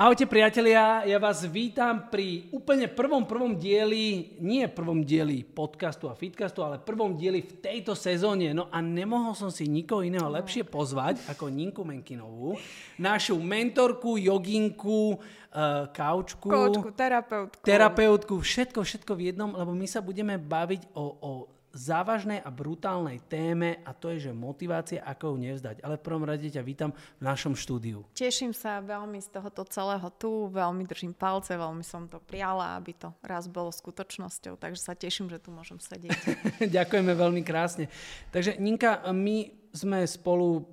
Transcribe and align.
Ahojte 0.00 0.24
priatelia, 0.24 1.04
ja 1.04 1.20
vás 1.20 1.44
vítam 1.44 2.08
pri 2.08 2.48
úplne 2.56 2.88
prvom 2.88 3.28
prvom 3.28 3.52
dieli, 3.52 4.32
nie 4.40 4.64
prvom 4.64 5.04
dieli 5.04 5.44
podcastu 5.44 6.08
a 6.08 6.16
fitcastu, 6.16 6.64
ale 6.64 6.80
prvom 6.80 7.12
dieli 7.12 7.44
v 7.44 7.60
tejto 7.60 7.92
sezóne. 7.92 8.56
No 8.56 8.72
a 8.72 8.80
nemohol 8.80 9.36
som 9.36 9.52
si 9.52 9.68
nikoho 9.68 10.00
iného 10.00 10.24
lepšie 10.24 10.64
pozvať 10.64 11.20
ako 11.28 11.52
Ninku 11.52 11.84
Menkinovú, 11.84 12.56
našu 12.96 13.36
mentorku, 13.44 14.16
joginku, 14.16 15.20
uh, 15.20 15.92
kaučku, 15.92 16.48
Koučku, 16.48 16.96
terapeutku. 16.96 17.60
terapeutku, 17.60 18.34
všetko, 18.40 18.80
všetko 18.80 19.12
v 19.12 19.36
jednom, 19.36 19.52
lebo 19.52 19.76
my 19.76 19.84
sa 19.84 20.00
budeme 20.00 20.40
baviť 20.40 20.96
o, 20.96 21.04
o 21.20 21.30
závažnej 21.70 22.42
a 22.42 22.50
brutálnej 22.50 23.22
téme 23.30 23.78
a 23.86 23.94
to 23.94 24.10
je, 24.14 24.30
že 24.30 24.32
motivácia, 24.34 25.02
ako 25.02 25.34
ju 25.34 25.36
nevzdať. 25.50 25.76
Ale 25.86 25.98
v 25.98 26.06
prvom 26.06 26.26
rade 26.26 26.46
ťa 26.50 26.62
vítam 26.66 26.90
v 26.92 27.22
našom 27.22 27.54
štúdiu. 27.54 28.02
Teším 28.14 28.50
sa 28.50 28.82
veľmi 28.82 29.22
z 29.22 29.28
tohoto 29.30 29.62
celého 29.70 30.08
tu, 30.18 30.50
veľmi 30.50 30.82
držím 30.86 31.14
palce, 31.14 31.54
veľmi 31.54 31.86
som 31.86 32.10
to 32.10 32.18
prijala, 32.18 32.74
aby 32.74 32.94
to 32.94 33.08
raz 33.22 33.46
bolo 33.46 33.70
skutočnosťou, 33.70 34.58
takže 34.58 34.80
sa 34.82 34.94
teším, 34.98 35.30
že 35.30 35.38
tu 35.38 35.54
môžem 35.54 35.78
sedieť. 35.78 36.18
Ďakujeme 36.76 37.12
veľmi 37.14 37.42
krásne. 37.46 37.86
Takže 38.34 38.58
Ninka, 38.58 39.06
my 39.14 39.70
sme 39.70 40.02
spolu 40.06 40.66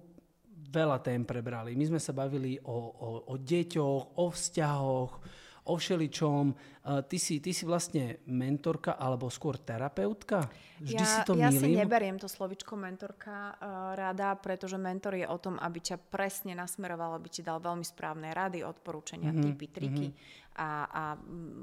veľa 0.68 1.00
tém 1.00 1.24
prebrali. 1.24 1.78
My 1.78 1.86
sme 1.88 2.02
sa 2.02 2.12
bavili 2.12 2.60
o, 2.66 2.78
o, 2.92 3.10
o 3.32 3.36
deťoch, 3.40 4.20
o 4.20 4.26
vzťahoch, 4.30 5.12
o 5.68 5.74
všeličom. 5.76 6.44
Ty 6.88 7.18
si, 7.20 7.44
ty 7.44 7.52
si 7.52 7.68
vlastne 7.68 8.24
mentorka 8.32 8.96
alebo 8.96 9.28
skôr 9.28 9.60
terapeutka? 9.60 10.48
Vždy 10.80 11.04
ja, 11.04 11.10
si 11.10 11.20
to 11.28 11.36
ja 11.36 11.52
si 11.52 11.68
neberiem 11.68 12.16
to 12.16 12.32
slovičko 12.32 12.80
mentorka 12.80 13.60
uh, 13.60 13.92
rada, 13.92 14.32
pretože 14.40 14.80
mentor 14.80 15.20
je 15.20 15.28
o 15.28 15.36
tom, 15.36 15.60
aby 15.60 15.84
ťa 15.84 16.00
presne 16.00 16.56
nasmeroval, 16.56 17.20
aby 17.20 17.28
ti 17.28 17.42
dal 17.44 17.60
veľmi 17.60 17.84
správne 17.84 18.32
rady, 18.32 18.64
odporúčania, 18.64 19.36
mm-hmm. 19.36 19.46
typy, 19.52 19.68
triky. 19.68 20.08
Mm-hmm. 20.14 20.46
A, 20.58 20.70
a 20.90 21.04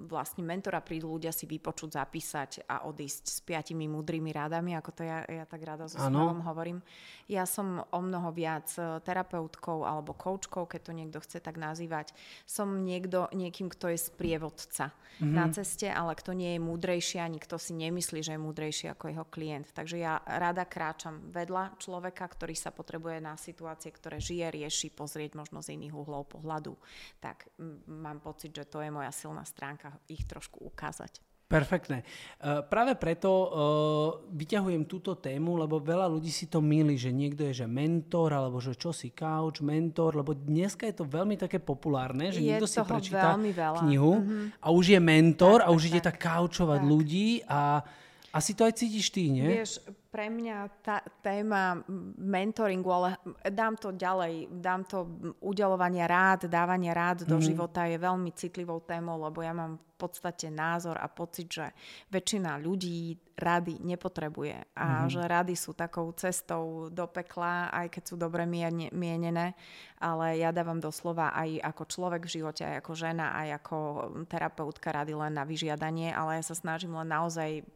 vlastne 0.06 0.46
mentora 0.46 0.78
prídu 0.78 1.10
ľudia 1.10 1.34
si 1.34 1.50
vypočuť, 1.50 1.98
zapísať 1.98 2.50
a 2.70 2.86
odísť 2.86 3.24
s 3.26 3.38
piatimi 3.42 3.90
múdrymi 3.90 4.30
rádami, 4.30 4.78
ako 4.78 4.90
to 4.94 5.02
ja, 5.02 5.26
ja 5.26 5.42
tak 5.50 5.66
rada 5.66 5.90
so 5.90 5.98
smerom 5.98 6.46
hovorím. 6.46 6.78
Ja 7.26 7.42
som 7.42 7.82
o 7.90 7.98
mnoho 7.98 8.30
viac 8.30 8.70
e, 8.78 9.02
terapeutkou 9.02 9.82
alebo 9.82 10.14
koučkou, 10.14 10.70
keď 10.70 10.80
to 10.86 10.92
niekto 10.94 11.18
chce 11.26 11.42
tak 11.42 11.58
nazývať. 11.58 12.14
Som 12.46 12.86
niekto, 12.86 13.26
niekým, 13.34 13.66
kto 13.66 13.90
je 13.90 13.98
sprievodca 13.98 14.94
mm-hmm. 15.18 15.34
na 15.34 15.46
ceste, 15.52 15.90
ale 15.90 16.14
kto 16.14 16.32
nie 16.32 16.56
je 16.56 16.60
múdrejší 16.62 17.20
ani 17.20 17.38
kto 17.42 17.58
si 17.60 17.76
nemyslí, 17.76 18.22
že 18.22 18.34
je 18.34 18.40
múdrejší 18.40 18.86
ako 18.90 19.04
jeho 19.10 19.26
klient. 19.28 19.70
Takže 19.74 19.96
ja 20.00 20.22
rada 20.24 20.64
kráčam 20.64 21.30
vedľa 21.34 21.76
človeka, 21.78 22.24
ktorý 22.24 22.54
sa 22.54 22.70
potrebuje 22.70 23.18
na 23.20 23.34
situácie, 23.34 23.90
ktoré 23.92 24.22
žije, 24.22 24.50
rieši, 24.54 24.88
pozrieť 24.94 25.36
možno 25.36 25.60
z 25.60 25.76
iných 25.76 25.94
uhlov 25.94 26.30
pohľadu. 26.30 26.74
Tak 27.20 27.50
m- 27.60 27.82
mám 27.86 28.22
pocit, 28.22 28.54
že 28.54 28.64
to 28.64 28.80
je 28.80 28.90
moja 28.90 29.10
silná 29.12 29.42
stránka, 29.44 29.92
ich 30.08 30.24
trošku 30.24 30.62
ukázať. 30.62 31.33
Perfektné. 31.54 32.02
Uh, 32.42 32.66
práve 32.66 32.98
preto 32.98 33.30
uh, 33.30 33.48
vyťahujem 34.34 34.82
túto 34.90 35.14
tému, 35.14 35.54
lebo 35.54 35.78
veľa 35.78 36.10
ľudí 36.10 36.34
si 36.34 36.50
to 36.50 36.58
milí, 36.58 36.98
že 36.98 37.14
niekto 37.14 37.46
je 37.46 37.62
že 37.62 37.66
mentor, 37.70 38.34
alebo 38.34 38.58
že 38.58 38.74
čo 38.74 38.90
si 38.90 39.14
couch, 39.14 39.62
mentor, 39.62 40.18
lebo 40.18 40.34
dneska 40.34 40.90
je 40.90 40.98
to 40.98 41.06
veľmi 41.06 41.38
také 41.38 41.62
populárne, 41.62 42.34
že 42.34 42.42
je 42.42 42.50
niekto 42.50 42.66
si 42.66 42.82
prečíta 42.82 43.38
veľa. 43.38 43.86
knihu 43.86 44.18
mm-hmm. 44.18 44.44
a 44.58 44.66
už 44.74 44.98
je 44.98 45.00
mentor 45.00 45.62
tak, 45.62 45.66
a 45.66 45.68
už 45.70 45.82
tak, 45.86 45.90
ide 45.94 46.00
tak 46.02 46.16
couchovať 46.18 46.80
tak. 46.82 46.90
ľudí 46.90 47.28
a 47.46 47.86
asi 48.34 48.50
to 48.58 48.66
aj 48.66 48.74
cítiš 48.74 49.14
ty, 49.14 49.30
nie? 49.30 49.46
Vieš, 49.46 49.78
pre 50.10 50.26
mňa 50.26 50.82
tá 50.82 50.98
téma 51.22 51.78
mentoringu, 52.18 52.90
ale 52.90 53.08
dám 53.46 53.78
to 53.78 53.94
ďalej, 53.94 54.50
dám 54.58 54.82
to 54.90 55.06
udelovania 55.38 56.10
rád, 56.10 56.50
dávania 56.50 56.90
rád 56.90 57.22
do 57.22 57.38
mm-hmm. 57.38 57.46
života 57.46 57.86
je 57.86 57.94
veľmi 57.94 58.34
citlivou 58.34 58.82
témou, 58.82 59.22
lebo 59.22 59.38
ja 59.38 59.54
mám 59.54 59.78
podstate 59.96 60.50
názor 60.50 60.98
a 60.98 61.06
pocit, 61.06 61.48
že 61.48 61.66
väčšina 62.10 62.58
ľudí 62.58 63.18
rady 63.34 63.82
nepotrebuje 63.82 64.78
a 64.78 64.86
mm-hmm. 64.86 65.10
že 65.10 65.22
rady 65.26 65.54
sú 65.58 65.74
takou 65.74 66.06
cestou 66.14 66.86
do 66.86 67.06
pekla, 67.10 67.66
aj 67.74 67.90
keď 67.90 68.02
sú 68.06 68.14
dobre 68.14 68.46
mienené, 68.46 69.58
ale 69.98 70.38
ja 70.38 70.54
dávam 70.54 70.78
doslova 70.78 71.34
aj 71.34 71.58
ako 71.66 71.82
človek 71.82 72.22
v 72.30 72.34
živote, 72.38 72.62
aj 72.62 72.78
ako 72.78 72.92
žena, 72.94 73.34
aj 73.34 73.48
ako 73.58 73.78
terapeutka 74.30 74.94
rady 74.94 75.18
len 75.18 75.34
na 75.34 75.42
vyžiadanie, 75.42 76.14
ale 76.14 76.38
ja 76.38 76.44
sa 76.46 76.54
snažím 76.54 76.94
len 76.94 77.10
naozaj 77.10 77.66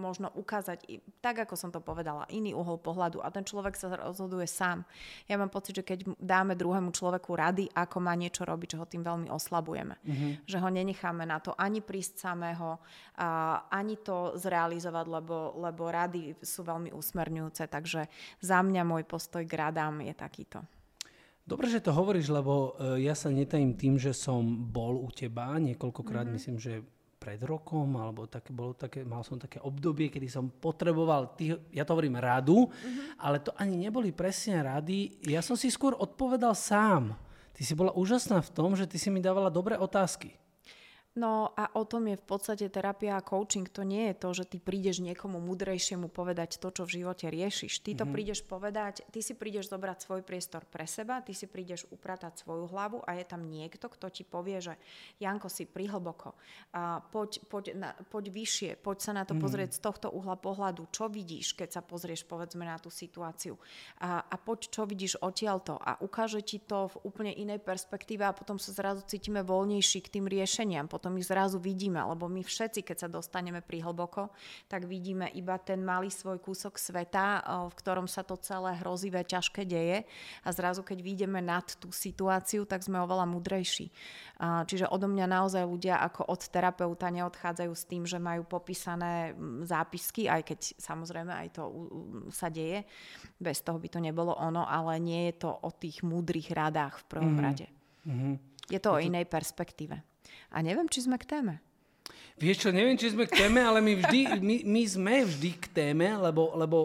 možno 0.00 0.32
ukázať, 0.32 0.80
tak 1.20 1.44
ako 1.44 1.52
som 1.52 1.68
to 1.68 1.84
povedala, 1.84 2.24
iný 2.32 2.56
uhol 2.56 2.80
pohľadu 2.80 3.20
a 3.20 3.28
ten 3.28 3.44
človek 3.44 3.76
sa 3.76 3.92
rozhoduje 3.92 4.48
sám. 4.48 4.88
Ja 5.28 5.36
mám 5.36 5.52
pocit, 5.52 5.76
že 5.76 5.84
keď 5.84 6.16
dáme 6.16 6.56
druhému 6.56 6.96
človeku 6.96 7.36
rady, 7.36 7.68
ako 7.76 8.00
má 8.00 8.16
niečo 8.16 8.48
robiť, 8.48 8.72
že 8.72 8.80
ho 8.80 8.86
tým 8.88 9.04
veľmi 9.04 9.28
oslabujeme. 9.28 10.00
Mm-hmm. 10.00 10.48
Že 10.48 10.56
ho 10.64 10.68
nenecháme 10.72 11.28
na 11.28 11.37
to 11.40 11.54
ani 11.56 11.82
prísť 11.82 12.28
samého, 12.28 12.78
ani 13.70 13.96
to 14.02 14.36
zrealizovať, 14.38 15.06
lebo, 15.08 15.58
lebo 15.58 15.88
rady 15.88 16.38
sú 16.42 16.62
veľmi 16.62 16.90
usmerňujúce. 16.92 17.64
Takže 17.70 18.06
za 18.38 18.58
mňa 18.62 18.82
môj 18.82 19.04
postoj 19.08 19.42
k 19.46 19.54
radám 19.54 20.02
je 20.04 20.14
takýto. 20.14 20.58
Dobre, 21.48 21.72
že 21.72 21.80
to 21.80 21.96
hovoríš, 21.96 22.28
lebo 22.28 22.76
uh, 22.76 23.00
ja 23.00 23.16
sa 23.16 23.32
netajím 23.32 23.72
tým, 23.72 23.94
že 23.96 24.12
som 24.12 24.44
bol 24.68 25.00
u 25.00 25.08
teba 25.08 25.56
niekoľkokrát, 25.56 26.28
mm-hmm. 26.28 26.36
myslím, 26.36 26.60
že 26.60 26.84
pred 27.16 27.40
rokom, 27.40 27.96
alebo 27.96 28.28
také, 28.28 28.52
bolo 28.52 28.76
také, 28.76 29.00
mal 29.00 29.24
som 29.24 29.40
také 29.40 29.56
obdobie, 29.64 30.12
kedy 30.12 30.28
som 30.28 30.52
potreboval, 30.52 31.32
tý, 31.40 31.56
ja 31.72 31.88
to 31.88 31.96
hovorím 31.96 32.20
radu, 32.20 32.68
mm-hmm. 32.68 33.16
ale 33.24 33.40
to 33.40 33.56
ani 33.56 33.80
neboli 33.80 34.12
presne 34.12 34.60
rady, 34.60 35.24
ja 35.24 35.40
som 35.40 35.56
si 35.56 35.72
skôr 35.72 35.96
odpovedal 35.96 36.52
sám. 36.52 37.16
Ty 37.56 37.62
si 37.64 37.72
bola 37.72 37.96
úžasná 37.96 38.44
v 38.44 38.52
tom, 38.52 38.76
že 38.76 38.86
ty 38.86 39.00
si 39.00 39.08
mi 39.08 39.18
dávala 39.24 39.48
dobré 39.50 39.74
otázky. 39.80 40.36
No 41.18 41.50
a 41.58 41.66
o 41.74 41.82
tom 41.82 42.06
je 42.06 42.14
v 42.14 42.22
podstate 42.22 42.70
terapia 42.70 43.18
a 43.18 43.26
coaching. 43.26 43.66
To 43.74 43.82
nie 43.82 44.06
je 44.10 44.14
to, 44.14 44.28
že 44.30 44.44
ty 44.54 44.62
prídeš 44.62 45.02
niekomu 45.02 45.42
mudrejšiemu 45.42 46.06
povedať 46.06 46.62
to, 46.62 46.70
čo 46.70 46.86
v 46.86 47.02
živote 47.02 47.26
riešiš. 47.26 47.82
Ty 47.82 47.90
to 47.90 48.06
mm-hmm. 48.06 48.14
prídeš 48.14 48.40
povedať, 48.46 49.02
ty 49.10 49.18
si 49.18 49.34
prídeš 49.34 49.66
zobrať 49.66 49.98
svoj 50.06 50.22
priestor 50.22 50.62
pre 50.70 50.86
seba, 50.86 51.18
ty 51.18 51.34
si 51.34 51.50
prídeš 51.50 51.90
upratať 51.90 52.46
svoju 52.46 52.70
hlavu 52.70 53.02
a 53.02 53.18
je 53.18 53.24
tam 53.26 53.42
niekto, 53.50 53.90
kto 53.90 54.06
ti 54.14 54.22
povie, 54.22 54.62
že 54.62 54.78
Janko 55.18 55.50
si 55.50 55.66
prihlboko, 55.66 56.38
a 56.76 57.00
poď, 57.00 57.42
poď, 57.48 57.64
na, 57.74 57.90
poď 58.12 58.30
vyššie, 58.30 58.70
poď 58.78 58.96
sa 59.00 59.12
na 59.16 59.24
to 59.24 59.34
mm-hmm. 59.34 59.42
pozrieť 59.42 59.70
z 59.74 59.80
tohto 59.82 60.06
uhla 60.12 60.38
pohľadu, 60.38 60.86
čo 60.94 61.10
vidíš, 61.10 61.58
keď 61.58 61.80
sa 61.80 61.82
pozrieš 61.82 62.28
povedzme 62.28 62.62
na 62.62 62.76
tú 62.78 62.92
situáciu 62.92 63.58
a, 63.98 64.22
a 64.22 64.36
poď, 64.36 64.70
čo 64.70 64.86
vidíš 64.86 65.18
odtiaľto 65.18 65.80
a 65.80 65.98
ukáže 65.98 66.44
ti 66.44 66.60
to 66.60 66.92
v 66.92 66.96
úplne 67.08 67.32
inej 67.32 67.64
perspektíve 67.64 68.22
a 68.22 68.36
potom 68.36 68.60
sa 68.60 68.70
zrazu 68.76 69.02
cítime 69.08 69.40
voľnejší 69.40 70.04
k 70.04 70.12
tým 70.20 70.28
riešeniam. 70.28 70.84
Potom 70.84 71.07
potom 71.08 71.24
ich 71.24 71.32
zrazu 71.32 71.56
vidíme, 71.56 72.04
lebo 72.04 72.28
my 72.28 72.44
všetci, 72.44 72.84
keď 72.84 72.96
sa 73.00 73.08
dostaneme 73.08 73.64
pri 73.64 73.80
hlboko, 73.80 74.28
tak 74.68 74.84
vidíme 74.84 75.32
iba 75.32 75.56
ten 75.56 75.80
malý 75.80 76.12
svoj 76.12 76.36
kúsok 76.36 76.76
sveta, 76.76 77.40
v 77.64 77.74
ktorom 77.80 78.04
sa 78.04 78.20
to 78.20 78.36
celé 78.36 78.76
hrozivé, 78.76 79.24
ťažké 79.24 79.64
deje 79.64 80.04
a 80.44 80.48
zrazu, 80.52 80.84
keď 80.84 81.00
vidíme 81.00 81.40
nad 81.40 81.64
tú 81.80 81.88
situáciu, 81.88 82.68
tak 82.68 82.84
sme 82.84 83.00
oveľa 83.00 83.24
mudrejší. 83.24 83.88
Čiže 84.68 84.92
odo 84.92 85.08
mňa 85.08 85.32
naozaj 85.32 85.64
ľudia 85.64 85.96
ako 85.96 86.28
od 86.28 86.44
terapeuta 86.44 87.08
neodchádzajú 87.08 87.72
s 87.72 87.88
tým, 87.88 88.04
že 88.04 88.20
majú 88.20 88.44
popísané 88.44 89.32
zápisky, 89.64 90.28
aj 90.28 90.44
keď 90.44 90.76
samozrejme 90.76 91.32
aj 91.32 91.48
to 91.56 91.72
sa 92.28 92.52
deje, 92.52 92.84
bez 93.40 93.64
toho 93.64 93.80
by 93.80 93.88
to 93.88 94.04
nebolo 94.04 94.36
ono, 94.36 94.68
ale 94.68 95.00
nie 95.00 95.32
je 95.32 95.48
to 95.48 95.56
o 95.56 95.72
tých 95.72 96.04
múdrych 96.04 96.52
radách 96.52 97.00
v 97.00 97.04
prvom 97.08 97.32
mm-hmm. 97.32 97.48
rade. 97.48 97.66
Mm-hmm. 98.04 98.34
Je 98.68 98.76
to 98.76 98.92
je 98.92 99.00
o 99.00 99.00
to... 99.00 99.08
inej 99.08 99.24
perspektíve. 99.24 99.96
A 100.52 100.64
neviem, 100.64 100.88
či 100.88 101.04
sme 101.04 101.20
k 101.20 101.28
téme. 101.28 101.54
Vieš 102.38 102.66
čo, 102.66 102.70
neviem, 102.70 102.94
či 102.94 103.10
sme 103.10 103.26
k 103.26 103.34
téme, 103.34 103.58
ale 103.58 103.82
my, 103.82 103.98
vždy, 103.98 104.20
my, 104.38 104.56
my 104.62 104.82
sme 104.86 105.26
vždy 105.26 105.50
k 105.58 105.66
téme, 105.74 106.06
lebo, 106.22 106.54
lebo 106.54 106.76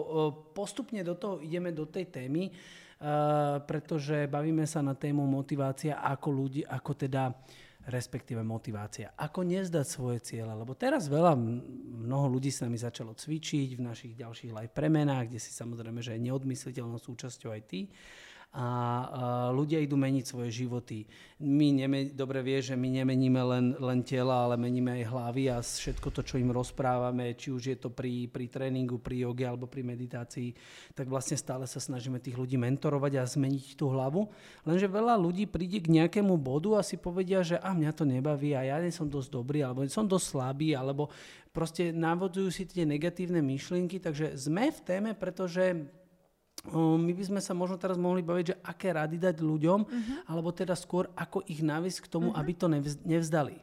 postupne 0.50 0.98
do 1.06 1.14
toho 1.14 1.38
ideme 1.38 1.70
do 1.70 1.86
tej 1.86 2.10
témy, 2.10 2.50
uh, 2.50 3.62
pretože 3.62 4.26
bavíme 4.26 4.66
sa 4.66 4.82
na 4.82 4.98
tému 4.98 5.22
motivácia 5.22 6.02
ako 6.02 6.28
ľudí, 6.34 6.66
ako 6.66 6.92
teda 6.98 7.30
respektíve 7.86 8.40
motivácia. 8.40 9.12
Ako 9.14 9.44
nezdať 9.44 9.86
svoje 9.86 10.18
ciele, 10.24 10.50
lebo 10.50 10.72
teraz 10.72 11.06
veľa, 11.06 11.36
mnoho 11.36 12.32
ľudí 12.32 12.48
sa 12.48 12.64
mi 12.64 12.80
začalo 12.80 13.12
cvičiť 13.12 13.76
v 13.76 13.84
našich 13.84 14.12
ďalších 14.16 14.50
live 14.56 14.72
premenách, 14.72 15.30
kde 15.30 15.40
si 15.40 15.52
samozrejme, 15.52 16.00
že 16.00 16.16
je 16.16 16.24
neodmysliteľnou 16.32 16.96
súčasťou 16.96 17.52
aj 17.52 17.62
ty 17.68 17.80
a 18.54 19.50
ľudia 19.50 19.82
idú 19.82 19.98
meniť 19.98 20.24
svoje 20.30 20.62
životy. 20.62 21.02
My 21.42 21.74
neme, 21.74 22.14
dobre 22.14 22.38
vie, 22.38 22.62
že 22.62 22.78
my 22.78 22.86
nemeníme 23.02 23.42
len, 23.42 23.74
len 23.82 24.06
tela, 24.06 24.46
ale 24.46 24.54
meníme 24.54 25.02
aj 25.02 25.10
hlavy 25.10 25.44
a 25.50 25.58
všetko 25.58 26.14
to, 26.14 26.22
čo 26.22 26.38
im 26.38 26.54
rozprávame, 26.54 27.34
či 27.34 27.50
už 27.50 27.62
je 27.74 27.76
to 27.82 27.90
pri, 27.90 28.30
pri 28.30 28.46
tréningu, 28.46 29.02
pri 29.02 29.26
joge 29.26 29.42
alebo 29.42 29.66
pri 29.66 29.82
meditácii, 29.82 30.54
tak 30.94 31.10
vlastne 31.10 31.34
stále 31.34 31.66
sa 31.66 31.82
snažíme 31.82 32.22
tých 32.22 32.38
ľudí 32.38 32.54
mentorovať 32.54 33.12
a 33.18 33.26
zmeniť 33.26 33.74
tú 33.74 33.90
hlavu. 33.90 34.30
Lenže 34.62 34.86
veľa 34.86 35.18
ľudí 35.18 35.50
príde 35.50 35.82
k 35.82 35.90
nejakému 35.90 36.38
bodu 36.38 36.78
a 36.78 36.86
si 36.86 36.94
povedia, 36.94 37.42
že 37.42 37.58
a 37.58 37.74
mňa 37.74 37.90
to 37.90 38.06
nebaví 38.06 38.54
a 38.54 38.62
ja 38.62 38.78
nie 38.78 38.94
som 38.94 39.10
dosť 39.10 39.34
dobrý, 39.34 39.66
alebo 39.66 39.82
som 39.90 40.06
dosť 40.06 40.26
slabý, 40.30 40.78
alebo 40.78 41.10
proste 41.50 41.90
navodzujú 41.90 42.54
si 42.54 42.70
tie 42.70 42.86
negatívne 42.86 43.42
myšlienky, 43.42 43.98
takže 43.98 44.38
sme 44.38 44.70
v 44.70 44.80
téme, 44.86 45.10
pretože 45.18 45.90
my 46.72 47.12
by 47.12 47.24
sme 47.28 47.40
sa 47.44 47.52
možno 47.52 47.76
teraz 47.76 48.00
mohli 48.00 48.24
baviť, 48.24 48.46
že 48.48 48.56
aké 48.64 48.96
rady 48.96 49.20
dať 49.20 49.36
ľuďom, 49.44 49.80
uh-huh. 49.84 50.16
alebo 50.32 50.48
teda 50.48 50.72
skôr 50.72 51.12
ako 51.12 51.44
ich 51.44 51.60
naviesť 51.60 52.08
k 52.08 52.10
tomu, 52.10 52.32
uh-huh. 52.32 52.40
aby 52.40 52.52
to 52.56 52.66
nevzdali. 53.04 53.60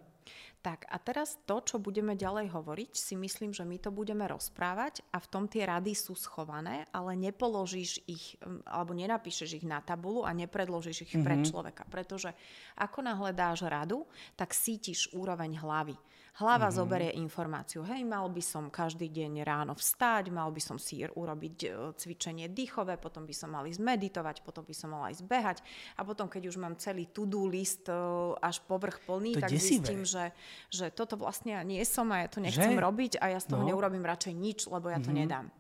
Tak 0.62 0.86
a 0.94 1.02
teraz 1.02 1.42
to, 1.50 1.58
čo 1.66 1.82
budeme 1.82 2.14
ďalej 2.14 2.54
hovoriť, 2.54 2.94
si 2.94 3.18
myslím, 3.18 3.50
že 3.50 3.66
my 3.66 3.82
to 3.82 3.90
budeme 3.90 4.22
rozprávať 4.30 5.02
a 5.10 5.18
v 5.18 5.28
tom 5.34 5.50
tie 5.50 5.66
rady 5.66 5.98
sú 5.98 6.14
schované, 6.14 6.86
ale 6.94 7.18
nepoložíš 7.18 8.06
ich 8.06 8.38
alebo 8.70 8.94
nenapíšeš 8.94 9.58
ich 9.58 9.66
na 9.66 9.82
tabulu 9.82 10.22
a 10.22 10.30
nepredložíš 10.38 11.10
ich 11.10 11.14
mm-hmm. 11.18 11.26
pred 11.26 11.40
človeka. 11.50 11.84
Pretože 11.90 12.38
ako 12.78 13.02
náhle 13.02 13.34
dáš 13.34 13.66
radu, 13.66 14.06
tak 14.38 14.54
sítiš 14.54 15.10
úroveň 15.18 15.58
hlavy. 15.58 15.98
Hlava 16.40 16.72
mm-hmm. 16.72 16.80
zoberie 16.80 17.12
informáciu, 17.20 17.84
hej, 17.84 18.08
mal 18.08 18.24
by 18.32 18.40
som 18.40 18.72
každý 18.72 19.12
deň 19.12 19.44
ráno 19.44 19.76
vstať, 19.76 20.32
mal 20.32 20.48
by 20.48 20.64
som 20.64 20.80
si 20.80 21.04
urobiť 21.04 21.58
e, 21.68 21.70
cvičenie 21.92 22.48
dýchové, 22.48 22.96
potom 22.96 23.28
by 23.28 23.36
som 23.36 23.52
mal 23.52 23.68
ísť 23.68 23.84
meditovať, 23.84 24.40
potom 24.40 24.64
by 24.64 24.72
som 24.72 24.96
mal 24.96 25.12
ísť 25.12 25.28
behať 25.28 25.58
a 26.00 26.08
potom, 26.08 26.32
keď 26.32 26.48
už 26.48 26.56
mám 26.56 26.80
celý 26.80 27.12
to-do 27.12 27.44
list 27.52 27.92
e, 27.92 27.96
až 28.40 28.64
povrch 28.64 29.04
plný, 29.04 29.36
to 29.36 29.44
tak 29.44 29.52
desivé. 29.52 29.84
zistím, 29.84 30.02
že, 30.08 30.32
že 30.72 30.88
toto 30.96 31.20
vlastne 31.20 31.60
ja 31.60 31.68
nie 31.68 31.84
som 31.84 32.08
a 32.16 32.24
ja 32.24 32.28
to 32.32 32.40
nechcem 32.40 32.80
že? 32.80 32.80
robiť 32.80 33.12
a 33.20 33.36
ja 33.36 33.40
z 33.44 33.52
toho 33.52 33.68
no. 33.68 33.68
neurobím 33.68 34.08
radšej 34.08 34.32
nič, 34.32 34.60
lebo 34.72 34.88
ja 34.88 35.04
to 35.04 35.12
mm-hmm. 35.12 35.20
nedám. 35.28 35.52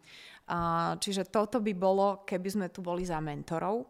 Čiže 0.99 1.31
toto 1.31 1.63
by 1.63 1.71
bolo, 1.71 2.27
keby 2.27 2.49
sme 2.51 2.67
tu 2.67 2.83
boli 2.83 3.07
za 3.07 3.23
mentorov. 3.23 3.87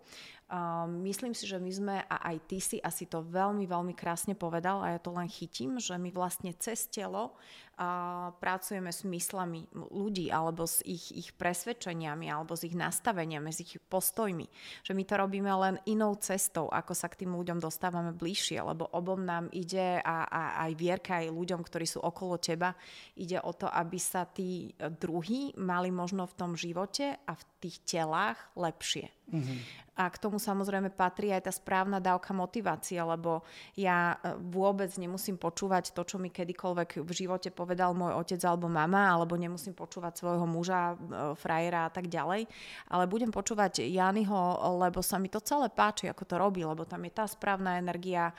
Uh, 0.51 0.83
myslím 1.07 1.31
si, 1.31 1.47
že 1.47 1.55
my 1.55 1.71
sme, 1.71 1.95
a 2.11 2.27
aj 2.27 2.37
ty 2.43 2.59
si 2.59 2.77
asi 2.83 3.07
to 3.07 3.23
veľmi, 3.23 3.63
veľmi 3.63 3.95
krásne 3.95 4.35
povedal, 4.35 4.83
a 4.83 4.91
ja 4.91 4.99
to 4.99 5.15
len 5.15 5.31
chytím, 5.31 5.79
že 5.79 5.95
my 5.95 6.11
vlastne 6.11 6.51
cez 6.59 6.91
telo 6.91 7.39
uh, 7.77 8.33
pracujeme 8.39 8.91
s 8.91 9.05
myslami 9.07 9.67
ľudí, 9.71 10.31
alebo 10.31 10.67
s 10.67 10.83
ich, 10.83 11.11
ich 11.11 11.29
presvedčeniami, 11.35 12.27
alebo 12.27 12.55
s 12.57 12.67
ich 12.67 12.75
nastaveniami, 12.75 13.49
s 13.51 13.63
ich 13.63 13.79
postojmi. 13.87 14.47
Že 14.83 14.91
my 14.95 15.03
to 15.07 15.13
robíme 15.15 15.51
len 15.51 15.75
inou 15.87 16.15
cestou, 16.19 16.67
ako 16.71 16.93
sa 16.95 17.07
k 17.07 17.25
tým 17.25 17.35
ľuďom 17.35 17.61
dostávame 17.61 18.11
bližšie, 18.11 18.59
lebo 18.63 18.89
obom 18.91 19.21
nám 19.21 19.47
ide, 19.53 20.01
a, 20.01 20.27
a 20.27 20.41
aj 20.67 20.71
Vierka, 20.75 21.21
aj 21.21 21.31
ľuďom, 21.31 21.61
ktorí 21.63 21.85
sú 21.87 21.99
okolo 22.03 22.41
teba, 22.41 22.75
ide 23.15 23.39
o 23.39 23.51
to, 23.53 23.69
aby 23.69 23.99
sa 24.01 24.27
tí 24.27 24.73
druhí 24.99 25.53
mali 25.59 25.93
možno 25.93 26.25
v 26.25 26.37
tom 26.37 26.51
živote 26.57 27.19
a 27.23 27.31
v 27.35 27.43
tých 27.61 27.77
telách 27.85 28.39
lepšie. 28.57 29.09
Mm-hmm. 29.31 29.59
A 29.95 30.09
k 30.11 30.17
tomu 30.19 30.39
samozrejme 30.39 30.91
patrí 30.91 31.31
aj 31.31 31.47
tá 31.47 31.53
správna 31.53 32.03
dávka 32.03 32.35
motivácie, 32.35 32.99
lebo 32.99 33.43
ja 33.79 34.17
e, 34.19 34.35
vôbec 34.39 34.91
nemusím 34.99 35.39
počúvať 35.39 35.95
to, 35.95 36.03
čo 36.03 36.17
mi 36.19 36.27
kedykoľvek 36.33 37.03
v 37.03 37.11
živote 37.11 37.53
povedal 37.61 37.93
môj 37.93 38.17
otec 38.17 38.41
alebo 38.41 38.65
mama, 38.65 39.13
alebo 39.13 39.37
nemusím 39.37 39.77
počúvať 39.77 40.17
svojho 40.17 40.49
muža, 40.49 40.97
e, 40.97 41.37
frajera 41.37 41.85
a 41.85 41.91
tak 41.93 42.09
ďalej, 42.09 42.49
ale 42.89 43.03
budem 43.05 43.29
počúvať 43.29 43.85
Janyho, 43.85 44.57
lebo 44.81 45.05
sa 45.05 45.21
mi 45.21 45.29
to 45.29 45.37
celé 45.37 45.69
páči, 45.69 46.09
ako 46.09 46.25
to 46.25 46.35
robí, 46.41 46.65
lebo 46.65 46.89
tam 46.89 47.05
je 47.05 47.13
tá 47.13 47.29
správna 47.29 47.77
energia, 47.77 48.33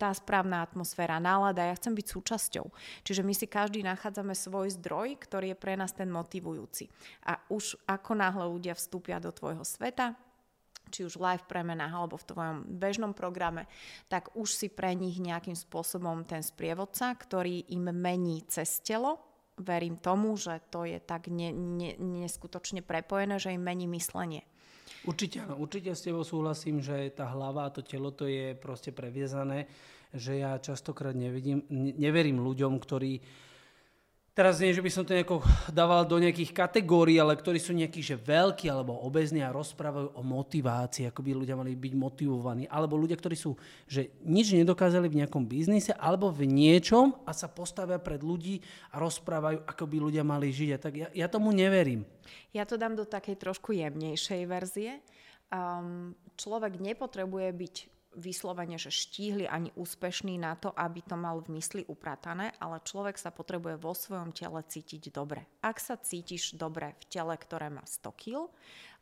tá 0.00 0.08
správna 0.16 0.64
atmosféra, 0.64 1.20
nálada, 1.20 1.60
ja 1.60 1.76
chcem 1.76 1.92
byť 1.92 2.06
súčasťou. 2.08 2.66
Čiže 3.04 3.20
my 3.20 3.34
si 3.36 3.44
každý 3.44 3.84
nachádzame 3.84 4.32
svoj 4.32 4.72
zdroj, 4.80 5.20
ktorý 5.20 5.52
je 5.52 5.60
pre 5.60 5.76
nás 5.76 5.92
ten 5.92 6.08
motivujúci. 6.08 6.88
A 7.28 7.36
už 7.52 7.76
ako 7.84 8.16
náhle 8.16 8.48
ľudia 8.48 8.72
vstúpia 8.72 9.20
do 9.20 9.28
tvojho 9.28 9.66
sveta, 9.66 10.16
či 10.90 11.04
už 11.04 11.20
live 11.20 11.44
premenách 11.48 11.92
alebo 11.92 12.16
v 12.16 12.28
tvojom 12.28 12.56
bežnom 12.66 13.12
programe, 13.16 13.68
tak 14.08 14.32
už 14.36 14.48
si 14.50 14.68
pre 14.68 14.92
nich 14.92 15.20
nejakým 15.20 15.56
spôsobom 15.56 16.24
ten 16.24 16.44
sprievodca, 16.44 17.12
ktorý 17.14 17.72
im 17.72 17.92
mení 17.92 18.44
cez 18.48 18.80
telo. 18.84 19.20
Verím 19.54 20.02
tomu, 20.02 20.34
že 20.34 20.58
to 20.66 20.82
je 20.82 20.98
tak 20.98 21.30
ne, 21.30 21.54
ne, 21.54 21.94
neskutočne 21.94 22.82
prepojené, 22.82 23.38
že 23.38 23.54
im 23.54 23.62
mení 23.62 23.86
myslenie. 23.86 24.42
Určite 25.04 25.44
áno, 25.44 25.60
určite 25.60 25.92
s 25.92 26.04
tebou 26.04 26.24
súhlasím, 26.24 26.80
že 26.80 27.12
tá 27.12 27.28
hlava 27.30 27.68
a 27.68 27.72
to 27.72 27.84
telo 27.84 28.10
to 28.10 28.24
je 28.24 28.56
proste 28.56 28.90
previezané, 28.90 29.68
že 30.10 30.40
ja 30.40 30.56
častokrát 30.56 31.12
nevidím, 31.12 31.62
neverím 31.98 32.40
ľuďom, 32.40 32.80
ktorí 32.80 33.20
Teraz 34.34 34.58
nie, 34.58 34.74
že 34.74 34.82
by 34.82 34.90
som 34.90 35.06
to 35.06 35.14
nejako 35.14 35.46
dával 35.70 36.02
do 36.02 36.18
nejakých 36.18 36.50
kategórií, 36.50 37.22
ale 37.22 37.38
ktorí 37.38 37.62
sú 37.62 37.70
nejakí, 37.70 38.02
že 38.02 38.18
veľkí 38.18 38.66
alebo 38.66 38.98
obezní 39.06 39.38
a 39.46 39.54
rozprávajú 39.54 40.10
o 40.10 40.26
motivácii, 40.26 41.06
ako 41.06 41.22
by 41.22 41.30
ľudia 41.38 41.54
mali 41.54 41.78
byť 41.78 41.94
motivovaní. 41.94 42.66
Alebo 42.66 42.98
ľudia, 42.98 43.14
ktorí 43.14 43.38
sú, 43.38 43.54
že 43.86 44.10
nič 44.26 44.50
nedokázali 44.58 45.06
v 45.06 45.22
nejakom 45.22 45.46
biznise 45.46 45.94
alebo 45.94 46.34
v 46.34 46.50
niečom 46.50 47.14
a 47.22 47.30
sa 47.30 47.46
postavia 47.46 48.02
pred 48.02 48.26
ľudí 48.26 48.58
a 48.90 48.98
rozprávajú, 48.98 49.70
ako 49.70 49.84
by 49.86 49.96
ľudia 50.02 50.26
mali 50.26 50.50
žiť. 50.50 50.70
A 50.74 50.78
tak 50.82 50.94
ja, 50.98 51.08
ja 51.14 51.30
tomu 51.30 51.54
neverím. 51.54 52.02
Ja 52.50 52.66
to 52.66 52.74
dám 52.74 52.98
do 52.98 53.06
takej 53.06 53.38
trošku 53.38 53.70
jemnejšej 53.70 54.42
verzie. 54.50 54.98
Um, 55.54 56.18
človek 56.34 56.82
nepotrebuje 56.82 57.48
byť 57.54 57.93
vyslovene, 58.16 58.78
že 58.80 58.94
štíhli 58.94 59.46
ani 59.46 59.70
úspešný 59.74 60.38
na 60.38 60.54
to, 60.54 60.72
aby 60.74 61.02
to 61.04 61.14
mal 61.18 61.42
v 61.42 61.58
mysli 61.58 61.82
upratané, 61.86 62.54
ale 62.62 62.82
človek 62.82 63.18
sa 63.18 63.34
potrebuje 63.34 63.76
vo 63.78 63.92
svojom 63.92 64.30
tele 64.30 64.62
cítiť 64.62 65.10
dobre. 65.10 65.46
Ak 65.60 65.82
sa 65.82 65.98
cítiš 65.98 66.54
dobre 66.54 66.94
v 66.98 67.04
tele, 67.10 67.34
ktoré 67.34 67.68
má 67.70 67.82
100 67.86 68.10
kg, 68.14 68.48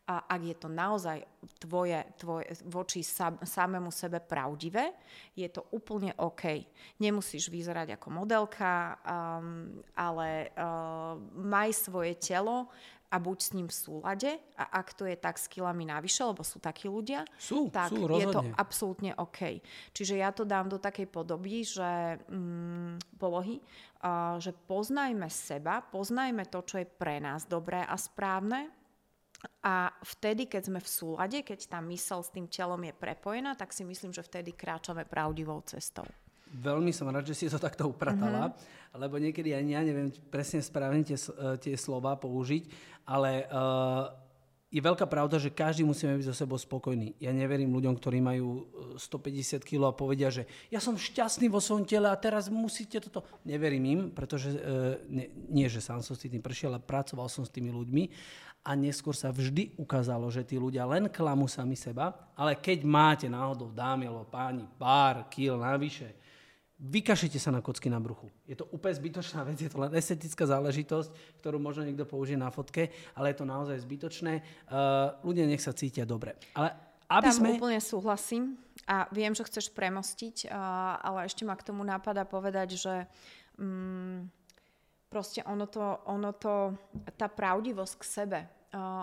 a 0.02 0.18
ak 0.26 0.40
je 0.42 0.56
to 0.58 0.66
naozaj 0.66 1.22
tvoje, 1.62 2.02
tvoje 2.18 2.50
voči 2.66 3.06
sa, 3.06 3.38
samému 3.38 3.94
sebe 3.94 4.18
pravdivé, 4.18 4.98
je 5.38 5.46
to 5.46 5.70
úplne 5.70 6.10
OK. 6.18 6.66
Nemusíš 6.98 7.46
vyzerať 7.46 7.94
ako 7.94 8.10
modelka, 8.10 8.98
um, 9.06 9.78
ale 9.94 10.50
uh, 10.58 11.14
maj 11.38 11.70
svoje 11.78 12.18
telo 12.18 12.66
a 13.12 13.16
buď 13.20 13.38
s 13.44 13.50
ním 13.52 13.68
v 13.68 13.76
súlade 13.76 14.30
a 14.56 14.64
ak 14.80 14.96
to 14.96 15.04
je 15.04 15.16
tak 15.20 15.36
s 15.36 15.44
kilami 15.52 15.84
navyše, 15.84 16.24
lebo 16.24 16.40
sú 16.40 16.56
takí 16.56 16.88
ľudia, 16.88 17.28
sú, 17.36 17.68
tak 17.68 17.92
sú, 17.92 18.08
je 18.08 18.26
to 18.32 18.40
absolútne 18.56 19.12
OK. 19.20 19.60
Čiže 19.92 20.16
ja 20.16 20.32
to 20.32 20.48
dám 20.48 20.72
do 20.72 20.80
takej 20.80 21.12
podoby, 21.12 21.60
že 21.60 22.16
mm, 22.32 23.20
polohy, 23.20 23.60
uh, 24.00 24.40
že 24.40 24.56
poznajme 24.56 25.28
seba, 25.28 25.84
poznajme 25.84 26.48
to, 26.48 26.64
čo 26.64 26.80
je 26.80 26.88
pre 26.88 27.20
nás 27.20 27.44
dobré 27.44 27.84
a 27.84 27.94
správne 28.00 28.72
a 29.62 29.90
vtedy, 30.06 30.46
keď 30.46 30.62
sme 30.70 30.80
v 30.80 30.88
súlade, 30.88 31.38
keď 31.42 31.66
tá 31.66 31.78
mysel 31.82 32.22
s 32.22 32.30
tým 32.30 32.46
telom 32.46 32.78
je 32.82 32.94
prepojená, 32.94 33.58
tak 33.58 33.74
si 33.74 33.82
myslím, 33.82 34.14
že 34.14 34.22
vtedy 34.22 34.54
kráčame 34.54 35.02
pravdivou 35.02 35.58
cestou. 35.66 36.06
Veľmi 36.52 36.92
som 36.92 37.08
rád, 37.08 37.24
že 37.24 37.36
si 37.36 37.48
to 37.48 37.56
takto 37.56 37.88
upratala, 37.88 38.52
mm-hmm. 38.52 39.00
lebo 39.00 39.16
niekedy 39.16 39.56
ani 39.56 39.72
ja 39.72 39.80
neviem 39.80 40.12
presne 40.28 40.60
správne 40.60 41.00
tie, 41.00 41.16
eh, 41.16 41.56
tie 41.56 41.74
slova 41.80 42.12
použiť, 42.20 42.92
ale 43.08 43.48
uh, 43.48 44.12
je 44.72 44.80
veľká 44.80 45.04
pravda, 45.04 45.36
že 45.36 45.52
každý 45.52 45.84
musíme 45.84 46.16
byť 46.16 46.32
so 46.32 46.36
sebou 46.36 46.56
spokojný. 46.56 47.12
Ja 47.20 47.28
neverím 47.34 47.76
ľuďom, 47.76 47.92
ktorí 47.98 48.24
majú 48.24 48.68
150 48.96 49.00
eh, 49.00 49.64
kg 49.64 49.90
a 49.90 49.96
povedia, 49.96 50.28
že 50.32 50.48
ja 50.68 50.80
som 50.80 50.96
šťastný 50.96 51.48
vo 51.48 51.60
svojom 51.60 51.88
tele 51.88 52.08
a 52.08 52.16
teraz 52.20 52.52
musíte 52.52 53.00
toto. 53.00 53.24
Neverím 53.48 53.84
im, 53.88 54.00
pretože 54.12 54.52
uh, 54.52 55.00
nie, 55.08 55.28
nie, 55.48 55.66
že 55.72 55.80
sám 55.80 56.04
som 56.04 56.12
s 56.12 56.24
tým 56.24 56.40
prešiel, 56.40 56.72
ale 56.72 56.84
pracoval 56.84 57.28
som 57.32 57.44
s 57.44 57.52
tými 57.52 57.72
ľuďmi 57.72 58.04
a 58.62 58.78
neskôr 58.78 59.12
sa 59.12 59.34
vždy 59.34 59.74
ukázalo, 59.74 60.30
že 60.30 60.46
tí 60.46 60.54
ľudia 60.54 60.86
len 60.86 61.10
klamú 61.10 61.50
sami 61.50 61.74
seba, 61.74 62.14
ale 62.38 62.54
keď 62.54 62.86
máte 62.86 63.26
náhodou 63.26 63.74
dámy 63.74 64.06
alebo 64.06 64.30
páni 64.30 64.70
pár 64.78 65.26
kil 65.26 65.58
navyše, 65.58 66.14
vykašite 66.82 67.38
sa 67.38 67.54
na 67.54 67.62
kocky 67.62 67.86
na 67.86 68.02
bruchu. 68.02 68.26
Je 68.50 68.58
to 68.58 68.66
úplne 68.74 68.98
zbytočná 68.98 69.46
vec, 69.46 69.62
je 69.62 69.70
to 69.70 69.78
len 69.78 69.94
estetická 69.94 70.50
záležitosť, 70.50 71.38
ktorú 71.38 71.62
možno 71.62 71.86
niekto 71.86 72.02
použije 72.02 72.34
na 72.34 72.50
fotke, 72.50 72.90
ale 73.14 73.30
je 73.30 73.36
to 73.38 73.46
naozaj 73.46 73.78
zbytočné. 73.78 74.42
Uh, 74.66 75.14
ľudia 75.22 75.46
nech 75.46 75.62
sa 75.62 75.70
cítia 75.70 76.02
dobre. 76.02 76.34
Ale 76.58 76.74
aby 77.06 77.30
Tam 77.30 77.38
sme... 77.38 77.48
úplne 77.54 77.78
súhlasím 77.78 78.58
a 78.90 79.06
viem, 79.14 79.30
že 79.30 79.46
chceš 79.46 79.70
premostiť, 79.70 80.50
uh, 80.50 80.98
ale 80.98 81.30
ešte 81.30 81.46
ma 81.46 81.54
k 81.54 81.70
tomu 81.70 81.86
nápada 81.86 82.26
povedať, 82.26 82.74
že 82.74 82.94
um, 83.62 84.26
proste 85.06 85.46
ono 85.46 85.70
to, 85.70 86.02
ono 86.10 86.34
to, 86.34 86.74
tá 87.14 87.30
pravdivosť 87.30 87.94
k 87.94 88.04
sebe, 88.04 88.40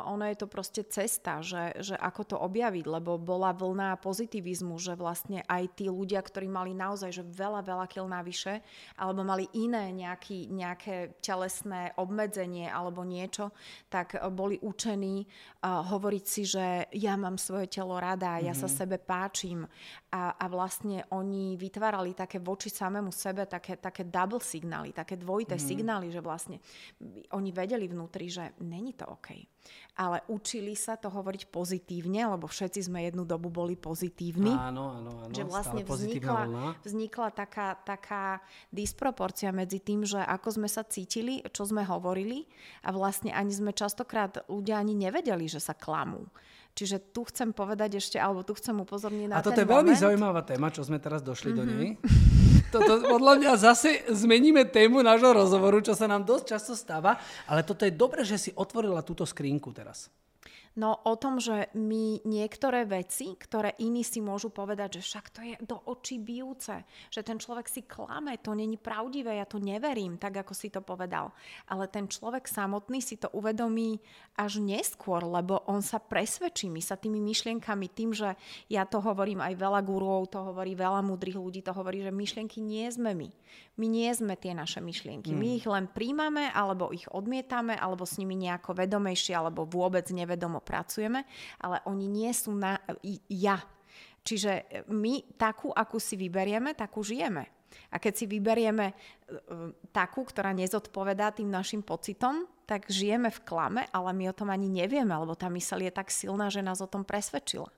ono 0.10 0.26
je 0.26 0.38
to 0.38 0.48
proste 0.50 0.82
cesta, 0.90 1.46
že, 1.46 1.78
že 1.78 1.94
ako 1.94 2.22
to 2.26 2.36
objaviť, 2.42 2.86
lebo 2.90 3.22
bola 3.22 3.54
vlna 3.54 4.02
pozitivizmu, 4.02 4.82
že 4.82 4.98
vlastne 4.98 5.46
aj 5.46 5.78
tí 5.78 5.86
ľudia, 5.86 6.26
ktorí 6.26 6.50
mali 6.50 6.74
naozaj 6.74 7.14
že 7.14 7.22
veľa, 7.22 7.62
veľa 7.62 7.86
kil 7.86 8.10
navyše, 8.10 8.66
alebo 8.98 9.22
mali 9.22 9.46
iné 9.54 9.94
nejaký, 9.94 10.50
nejaké 10.50 11.22
telesné 11.22 11.94
obmedzenie 12.02 12.66
alebo 12.66 13.06
niečo, 13.06 13.54
tak 13.94 14.18
boli 14.34 14.58
učení 14.58 15.30
uh, 15.62 15.86
hovoriť 15.86 16.26
si, 16.26 16.42
že 16.50 16.90
ja 16.98 17.14
mám 17.14 17.38
svoje 17.38 17.70
telo 17.70 17.94
rada, 18.02 18.42
mm-hmm. 18.42 18.50
ja 18.50 18.54
sa 18.58 18.66
mhm. 18.66 18.74
sebe 18.74 18.98
páčim 18.98 19.70
a, 20.10 20.34
a 20.34 20.46
vlastne 20.50 21.06
oni 21.14 21.54
vytvárali 21.62 22.18
také 22.18 22.42
voči 22.42 22.74
samému 22.74 23.14
sebe 23.14 23.46
také, 23.46 23.78
také 23.78 24.10
double 24.10 24.42
signály, 24.42 24.98
také 24.98 25.14
dvojité 25.14 25.62
mm-hmm. 25.62 25.70
signály, 25.70 26.08
že 26.10 26.26
vlastne 26.26 26.58
oni 27.38 27.50
vedeli 27.54 27.86
vnútri, 27.86 28.34
že 28.34 28.58
není 28.66 28.98
to 28.98 29.06
OK 29.06 29.59
ale 30.00 30.24
učili 30.32 30.80
sa 30.80 30.96
to 30.96 31.12
hovoriť 31.12 31.52
pozitívne, 31.52 32.24
lebo 32.24 32.48
všetci 32.48 32.88
sme 32.88 33.04
jednu 33.04 33.28
dobu 33.28 33.52
boli 33.52 33.76
pozitívni. 33.76 34.56
Áno, 34.56 34.96
áno, 34.96 35.12
áno. 35.28 35.34
Že 35.36 35.44
vlastne 35.44 35.82
vznikla, 35.84 36.44
vznikla 36.88 37.28
taká, 37.36 37.76
taká 37.84 38.40
disproporcia 38.72 39.52
medzi 39.52 39.84
tým, 39.84 40.08
že 40.08 40.24
ako 40.24 40.62
sme 40.62 40.70
sa 40.72 40.88
cítili, 40.88 41.44
čo 41.52 41.68
sme 41.68 41.84
hovorili 41.84 42.48
a 42.88 42.96
vlastne 42.96 43.36
ani 43.36 43.52
sme 43.52 43.76
častokrát 43.76 44.48
ľudia 44.48 44.80
ani 44.80 44.96
nevedeli, 44.96 45.52
že 45.52 45.60
sa 45.60 45.76
klamú. 45.76 46.32
Čiže 46.80 47.12
tu 47.12 47.28
chcem 47.28 47.52
povedať 47.52 48.00
ešte, 48.00 48.16
alebo 48.16 48.48
tu 48.48 48.56
chcem 48.56 48.72
upozorniť 48.72 49.28
na 49.28 49.42
A 49.42 49.44
toto 49.44 49.60
je 49.60 49.68
veľmi 49.68 49.92
moment. 49.92 50.00
zaujímavá 50.00 50.48
téma, 50.48 50.72
čo 50.72 50.88
sme 50.88 50.96
teraz 50.96 51.20
došli 51.20 51.52
mm-hmm. 51.52 51.60
do 51.60 51.64
nej. 51.76 51.90
Toto, 52.70 53.02
podľa 53.02 53.34
mňa 53.42 53.52
zase 53.58 54.06
zmeníme 54.14 54.70
tému 54.70 55.02
nášho 55.02 55.34
rozhovoru, 55.34 55.82
čo 55.82 55.98
sa 55.98 56.06
nám 56.06 56.22
dosť 56.22 56.46
často 56.46 56.74
stáva, 56.78 57.18
ale 57.50 57.66
toto 57.66 57.84
je 57.86 57.94
dobré, 57.94 58.22
že 58.22 58.38
si 58.38 58.50
otvorila 58.54 59.02
túto 59.02 59.26
skrinku 59.26 59.74
teraz. 59.74 60.14
No 60.78 61.02
o 61.02 61.14
tom, 61.18 61.42
že 61.42 61.74
my 61.74 62.22
niektoré 62.30 62.86
veci, 62.86 63.34
ktoré 63.34 63.74
iní 63.82 64.06
si 64.06 64.22
môžu 64.22 64.54
povedať, 64.54 65.02
že 65.02 65.06
však 65.06 65.26
to 65.34 65.40
je 65.42 65.56
do 65.66 65.82
očí 65.90 66.22
bijúce, 66.22 66.86
že 67.10 67.26
ten 67.26 67.42
človek 67.42 67.66
si 67.66 67.82
klame, 67.90 68.38
to 68.38 68.54
není 68.54 68.78
pravdivé, 68.78 69.42
ja 69.42 69.50
to 69.50 69.58
neverím, 69.58 70.22
tak 70.22 70.46
ako 70.46 70.54
si 70.54 70.70
to 70.70 70.86
povedal. 70.86 71.34
Ale 71.66 71.90
ten 71.90 72.06
človek 72.06 72.46
samotný 72.46 73.02
si 73.02 73.18
to 73.18 73.34
uvedomí 73.34 73.98
až 74.38 74.62
neskôr, 74.62 75.26
lebo 75.26 75.66
on 75.66 75.82
sa 75.82 75.98
presvedčí, 75.98 76.70
my 76.70 76.80
sa 76.80 76.96
tými 76.96 77.18
myšlienkami, 77.18 77.88
tým, 77.90 78.14
že 78.14 78.38
ja 78.70 78.86
to 78.86 79.02
hovorím 79.02 79.42
aj 79.42 79.58
veľa 79.58 79.82
gurúov, 79.82 80.30
to 80.30 80.40
hovorí 80.54 80.78
veľa 80.78 81.02
múdrych 81.02 81.36
ľudí, 81.36 81.60
to 81.66 81.74
hovorí, 81.74 82.06
že 82.06 82.14
myšlienky 82.14 82.62
nie 82.62 82.86
sme 82.88 83.18
my. 83.18 83.30
My 83.80 83.88
nie 83.88 84.12
sme 84.12 84.36
tie 84.36 84.52
naše 84.52 84.84
myšlienky. 84.84 85.32
My 85.32 85.56
ich 85.56 85.66
len 85.66 85.88
príjmame, 85.88 86.52
alebo 86.52 86.92
ich 86.92 87.08
odmietame, 87.08 87.80
alebo 87.80 88.04
s 88.04 88.20
nimi 88.20 88.36
nejako 88.36 88.76
vedomejšie, 88.76 89.34
alebo 89.34 89.64
vôbec 89.64 90.06
nevedomo 90.12 90.59
pracujeme, 90.62 91.26
ale 91.60 91.82
oni 91.88 92.06
nie 92.08 92.32
sú 92.32 92.56
na 92.56 92.80
ja. 93.28 93.60
Čiže 94.24 94.52
e, 94.52 94.64
my 94.92 95.36
takú, 95.40 95.72
akú 95.74 95.98
si 95.98 96.20
vyberieme, 96.20 96.76
takú 96.76 97.02
žijeme. 97.02 97.48
A 97.94 98.02
keď 98.02 98.14
si 98.18 98.26
vyberieme 98.26 98.94
uh, 98.94 99.70
takú, 99.94 100.26
ktorá 100.26 100.50
nezodpovedá 100.58 101.30
tým 101.38 101.54
našim 101.54 101.86
pocitom, 101.86 102.50
tak 102.66 102.90
žijeme 102.90 103.30
v 103.30 103.44
klame, 103.46 103.82
ale 103.94 104.10
my 104.14 104.30
o 104.30 104.38
tom 104.38 104.50
ani 104.50 104.70
nevieme, 104.70 105.14
lebo 105.14 105.38
tá 105.38 105.50
myseľ 105.50 105.90
je 105.90 105.94
tak 105.94 106.10
silná, 106.10 106.50
že 106.50 106.66
nás 106.66 106.82
o 106.82 106.90
tom 106.90 107.06
presvedčila. 107.06 107.70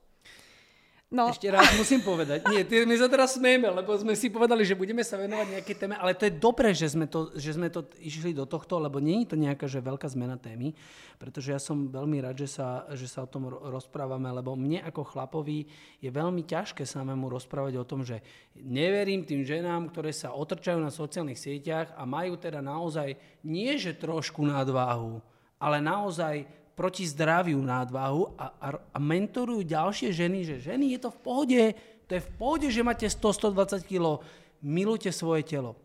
No. 1.11 1.27
Ešte 1.27 1.51
raz 1.51 1.75
musím 1.75 1.99
povedať. 1.99 2.47
Nie, 2.47 2.63
my 2.87 2.95
sa 2.95 3.11
teraz 3.11 3.35
smejeme, 3.35 3.67
lebo 3.67 3.91
sme 3.99 4.15
si 4.15 4.31
povedali, 4.31 4.63
že 4.63 4.79
budeme 4.79 5.03
sa 5.03 5.19
venovať 5.19 5.59
nejaké 5.59 5.75
téme, 5.75 5.99
ale 5.99 6.15
to 6.15 6.23
je 6.23 6.39
dobré, 6.39 6.71
že 6.71 6.87
sme 6.87 7.03
to, 7.03 7.35
že 7.35 7.59
sme 7.59 7.67
to 7.67 7.83
išli 7.99 8.31
do 8.31 8.47
tohto, 8.47 8.79
lebo 8.79 9.03
nie 9.03 9.27
je 9.27 9.35
to 9.35 9.35
nejaká 9.35 9.67
že 9.67 9.83
veľká 9.83 10.07
zmena 10.07 10.39
témy, 10.39 10.71
pretože 11.19 11.51
ja 11.51 11.59
som 11.59 11.91
veľmi 11.91 12.23
rád, 12.23 12.39
že 12.47 12.55
sa, 12.55 12.87
že 12.95 13.11
sa 13.11 13.27
o 13.27 13.31
tom 13.31 13.51
rozprávame, 13.51 14.31
lebo 14.31 14.55
mne 14.55 14.87
ako 14.87 15.03
chlapovi 15.03 15.67
je 15.99 16.07
veľmi 16.07 16.47
ťažké 16.47 16.87
samému 16.87 17.27
rozprávať 17.27 17.75
o 17.75 17.83
tom, 17.83 18.07
že 18.07 18.23
neverím 18.55 19.27
tým 19.27 19.43
ženám, 19.43 19.91
ktoré 19.91 20.15
sa 20.15 20.31
otrčajú 20.31 20.79
na 20.79 20.95
sociálnych 20.95 21.35
sieťach 21.35 21.91
a 21.91 22.07
majú 22.07 22.39
teda 22.39 22.63
naozaj 22.63 23.19
nie 23.43 23.75
že 23.75 23.99
trošku 23.99 24.47
nadváhu, 24.47 25.19
ale 25.59 25.83
naozaj 25.83 26.60
proti 26.73 27.05
zdraviu 27.05 27.59
nadvahu 27.59 28.35
a, 28.39 28.45
a, 28.57 28.67
a 28.77 28.97
mentorujú 28.97 29.61
ďalšie 29.67 30.09
ženy, 30.15 30.47
že 30.47 30.55
ženy 30.63 30.95
je 30.95 30.99
to 31.03 31.09
v 31.11 31.19
pohode, 31.19 31.61
to 32.07 32.11
je 32.17 32.27
v 32.27 32.31
pohode, 32.35 32.67
že 32.67 32.83
máte 32.83 33.07
100-120 33.07 33.87
kg, 33.87 34.19
milujte 34.59 35.11
svoje 35.15 35.47
telo. 35.47 35.79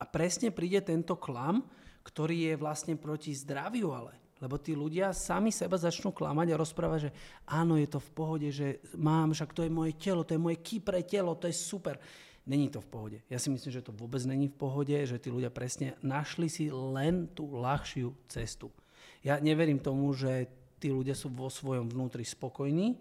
A 0.00 0.04
presne 0.08 0.48
príde 0.48 0.80
tento 0.80 1.16
klam, 1.16 1.64
ktorý 2.04 2.52
je 2.52 2.54
vlastne 2.56 2.96
proti 2.96 3.36
zdraviu 3.36 3.92
ale. 3.92 4.16
Lebo 4.40 4.56
tí 4.56 4.72
ľudia 4.72 5.12
sami 5.12 5.52
seba 5.52 5.76
začnú 5.76 6.16
klamať 6.16 6.56
a 6.56 6.60
rozprávať, 6.60 7.00
že 7.08 7.10
áno, 7.44 7.76
je 7.76 7.84
to 7.84 8.00
v 8.00 8.10
pohode, 8.16 8.48
že 8.48 8.80
mám, 8.96 9.36
však 9.36 9.52
to 9.52 9.68
je 9.68 9.72
moje 9.72 9.92
telo, 10.00 10.24
to 10.24 10.32
je 10.32 10.40
moje 10.40 10.56
kypre 10.64 11.04
telo, 11.04 11.36
to 11.36 11.44
je 11.44 11.52
super. 11.52 12.00
Není 12.48 12.72
to 12.72 12.80
v 12.80 12.88
pohode. 12.88 13.18
Ja 13.28 13.36
si 13.36 13.52
myslím, 13.52 13.68
že 13.68 13.84
to 13.84 13.92
vôbec 13.92 14.24
není 14.24 14.48
v 14.48 14.56
pohode, 14.56 14.96
že 14.96 15.20
tí 15.20 15.28
ľudia 15.28 15.52
presne 15.52 15.92
našli 16.00 16.48
si 16.48 16.72
len 16.72 17.28
tú 17.36 17.52
ľahšiu 17.52 18.16
cestu. 18.32 18.72
Ja 19.20 19.36
neverím 19.40 19.80
tomu, 19.80 20.12
že 20.16 20.48
tí 20.80 20.88
ľudia 20.88 21.12
sú 21.12 21.28
vo 21.28 21.52
svojom 21.52 21.92
vnútri 21.92 22.24
spokojní 22.24 22.96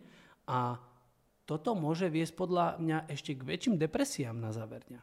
a 0.49 0.75
toto 1.47 1.73
môže 1.73 2.11
viesť 2.11 2.33
podľa 2.35 2.77
mňa 2.77 2.97
ešte 3.09 3.33
k 3.33 3.41
väčším 3.41 3.75
depresiám 3.81 4.37
na 4.37 4.53
záver 4.53 4.85
dňa. 4.85 5.01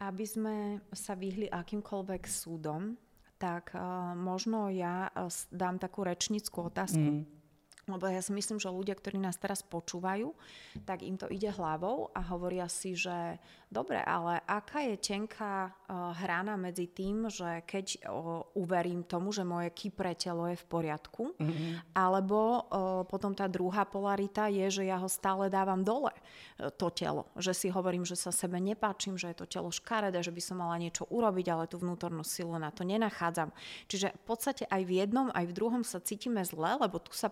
Aby 0.00 0.24
sme 0.24 0.56
sa 0.90 1.12
vyhli 1.14 1.46
akýmkoľvek 1.46 2.22
súdom, 2.24 2.96
tak 3.36 3.76
uh, 3.76 4.16
možno 4.16 4.72
ja 4.72 5.12
uh, 5.12 5.28
dám 5.52 5.76
takú 5.76 6.02
rečnickú 6.02 6.72
otázku. 6.72 7.22
Mm. 7.22 7.39
Lebo 7.94 8.06
ja 8.06 8.22
si 8.22 8.30
myslím, 8.30 8.62
že 8.62 8.70
ľudia, 8.70 8.94
ktorí 8.94 9.18
nás 9.18 9.36
teraz 9.36 9.60
počúvajú, 9.66 10.32
tak 10.86 11.02
im 11.02 11.18
to 11.18 11.26
ide 11.26 11.50
hlavou 11.50 12.10
a 12.14 12.20
hovoria 12.30 12.70
si, 12.70 12.94
že 12.94 13.38
Dobre, 13.70 14.02
ale 14.02 14.42
aká 14.50 14.82
je 14.82 14.98
tenká 14.98 15.70
uh, 15.70 16.10
hrana 16.18 16.58
medzi 16.58 16.90
tým, 16.90 17.30
že 17.30 17.62
keď 17.62 18.02
uh, 18.02 18.42
uverím 18.58 19.06
tomu, 19.06 19.30
že 19.30 19.46
moje 19.46 19.70
kypré 19.70 20.18
telo 20.18 20.50
je 20.50 20.58
v 20.58 20.66
poriadku, 20.66 21.38
mm-hmm. 21.38 21.94
alebo 21.94 22.66
uh, 22.66 23.06
potom 23.06 23.30
tá 23.30 23.46
druhá 23.46 23.86
polarita 23.86 24.50
je, 24.50 24.82
že 24.82 24.90
ja 24.90 24.98
ho 24.98 25.06
stále 25.06 25.46
dávam 25.46 25.86
dole, 25.86 26.10
to 26.82 26.90
telo. 26.90 27.30
Že 27.38 27.52
si 27.54 27.68
hovorím, 27.70 28.02
že 28.02 28.18
sa 28.18 28.34
sebe 28.34 28.58
nepáčim, 28.58 29.14
že 29.14 29.30
je 29.30 29.38
to 29.38 29.46
telo 29.46 29.70
škaredé, 29.70 30.18
že 30.18 30.34
by 30.34 30.42
som 30.42 30.58
mala 30.58 30.74
niečo 30.74 31.06
urobiť, 31.06 31.46
ale 31.54 31.70
tú 31.70 31.78
vnútornú 31.78 32.26
silu 32.26 32.58
na 32.58 32.74
to 32.74 32.82
nenachádzam. 32.82 33.54
Čiže 33.86 34.18
v 34.18 34.22
podstate 34.26 34.66
aj 34.66 34.82
v 34.82 34.98
jednom, 34.98 35.30
aj 35.30 35.46
v 35.46 35.54
druhom 35.54 35.86
sa 35.86 36.02
cítime 36.02 36.42
zle, 36.42 36.74
lebo 36.74 36.98
tu 36.98 37.14
sa 37.14 37.30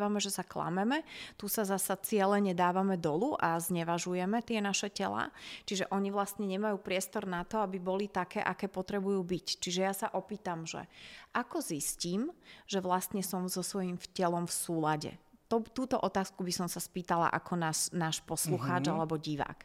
podozrievame, 0.00 0.18
že 0.20 0.32
sa 0.32 0.44
klameme, 0.44 1.04
tu 1.36 1.44
sa 1.52 1.68
zasa 1.68 1.96
cieľene 2.00 2.56
dávame 2.56 2.96
dolu 2.96 3.36
a 3.36 3.60
znevažujeme 3.60 4.40
tie 4.40 4.64
naše 4.64 4.88
tela. 4.88 5.28
Čiže 5.68 5.92
oni 5.92 6.08
vlastne 6.08 6.48
nemajú 6.48 6.80
priestor 6.80 7.28
na 7.28 7.44
to, 7.44 7.60
aby 7.60 7.76
boli 7.76 8.08
také, 8.08 8.40
aké 8.40 8.72
potrebujú 8.72 9.20
byť. 9.20 9.46
Čiže 9.60 9.80
ja 9.84 9.92
sa 9.92 10.08
opýtam, 10.16 10.64
že 10.64 10.88
ako 11.36 11.60
zistím, 11.60 12.32
že 12.64 12.80
vlastne 12.80 13.20
som 13.20 13.44
so 13.52 13.60
svojím 13.60 14.00
telom 14.16 14.48
v 14.48 14.54
súlade? 14.56 15.12
To, 15.52 15.60
túto 15.60 15.98
otázku 15.98 16.46
by 16.46 16.52
som 16.54 16.68
sa 16.70 16.78
spýtala 16.78 17.28
ako 17.28 17.58
nás, 17.58 17.90
náš 17.90 18.22
poslucháč 18.22 18.86
mm-hmm. 18.86 18.96
alebo 18.96 19.18
divák. 19.18 19.58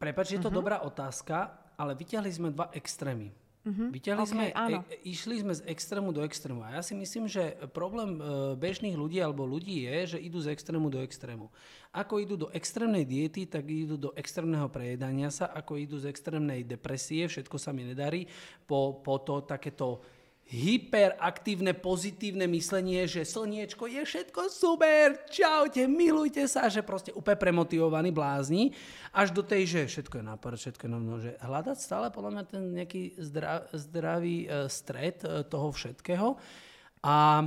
Prepač, 0.00 0.34
je 0.34 0.40
to 0.40 0.48
uh-huh. 0.48 0.64
dobrá 0.64 0.80
otázka, 0.80 1.52
ale 1.76 1.92
vyťahli 1.92 2.30
sme 2.32 2.48
dva 2.50 2.72
extrémy. 2.72 3.30
Uh-huh. 3.60 3.92
Vyťahli 3.92 4.24
okay, 4.24 4.32
sme, 4.32 4.44
áno. 4.56 4.80
e, 4.88 5.04
išli 5.04 5.44
sme 5.44 5.52
z 5.52 5.68
extrému 5.68 6.16
do 6.16 6.24
extrému. 6.24 6.64
A 6.64 6.80
ja 6.80 6.82
si 6.82 6.96
myslím, 6.96 7.28
že 7.28 7.60
problém 7.76 8.16
e, 8.16 8.56
bežných 8.56 8.96
ľudí 8.96 9.20
alebo 9.20 9.44
ľudí 9.44 9.84
je, 9.84 10.16
že 10.16 10.18
idú 10.18 10.40
z 10.40 10.48
extrému 10.56 10.88
do 10.88 11.04
extrému. 11.04 11.52
Ako 11.92 12.24
idú 12.24 12.40
do 12.40 12.48
extrémnej 12.56 13.04
diety, 13.04 13.44
tak 13.44 13.68
idú 13.68 14.00
do 14.00 14.10
extrémneho 14.16 14.64
prejedania 14.72 15.28
sa, 15.28 15.52
ako 15.52 15.76
idú 15.76 16.00
z 16.00 16.08
extrémnej 16.08 16.64
depresie, 16.64 17.28
všetko 17.28 17.60
sa 17.60 17.76
mi 17.76 17.84
nedarí, 17.84 18.24
po, 18.64 19.04
po 19.04 19.20
to 19.20 19.44
takéto 19.44 20.00
hyperaktívne, 20.50 21.78
pozitívne 21.78 22.50
myslenie, 22.50 23.06
že 23.06 23.22
slniečko 23.22 23.86
je 23.86 24.02
všetko 24.02 24.50
super, 24.50 25.22
čaute, 25.30 25.86
milujte 25.86 26.42
sa, 26.50 26.66
že 26.66 26.82
proste 26.82 27.14
úplne 27.14 27.38
premotivovaný 27.38 28.10
blázni, 28.10 28.74
až 29.14 29.30
do 29.30 29.46
tej, 29.46 29.70
že 29.70 29.80
všetko 29.86 30.18
je 30.18 30.24
nápad, 30.26 30.52
všetko 30.58 30.82
je 30.82 30.90
novno, 30.90 31.14
že 31.22 31.38
hľadať 31.38 31.78
stále 31.78 32.10
podľa 32.10 32.30
mňa 32.34 32.44
ten 32.50 32.62
nejaký 32.74 33.02
zdrav, 33.22 33.70
zdravý 33.70 34.50
uh, 34.50 34.66
stred 34.66 35.22
uh, 35.22 35.46
toho 35.46 35.70
všetkého. 35.70 36.34
A 37.06 37.46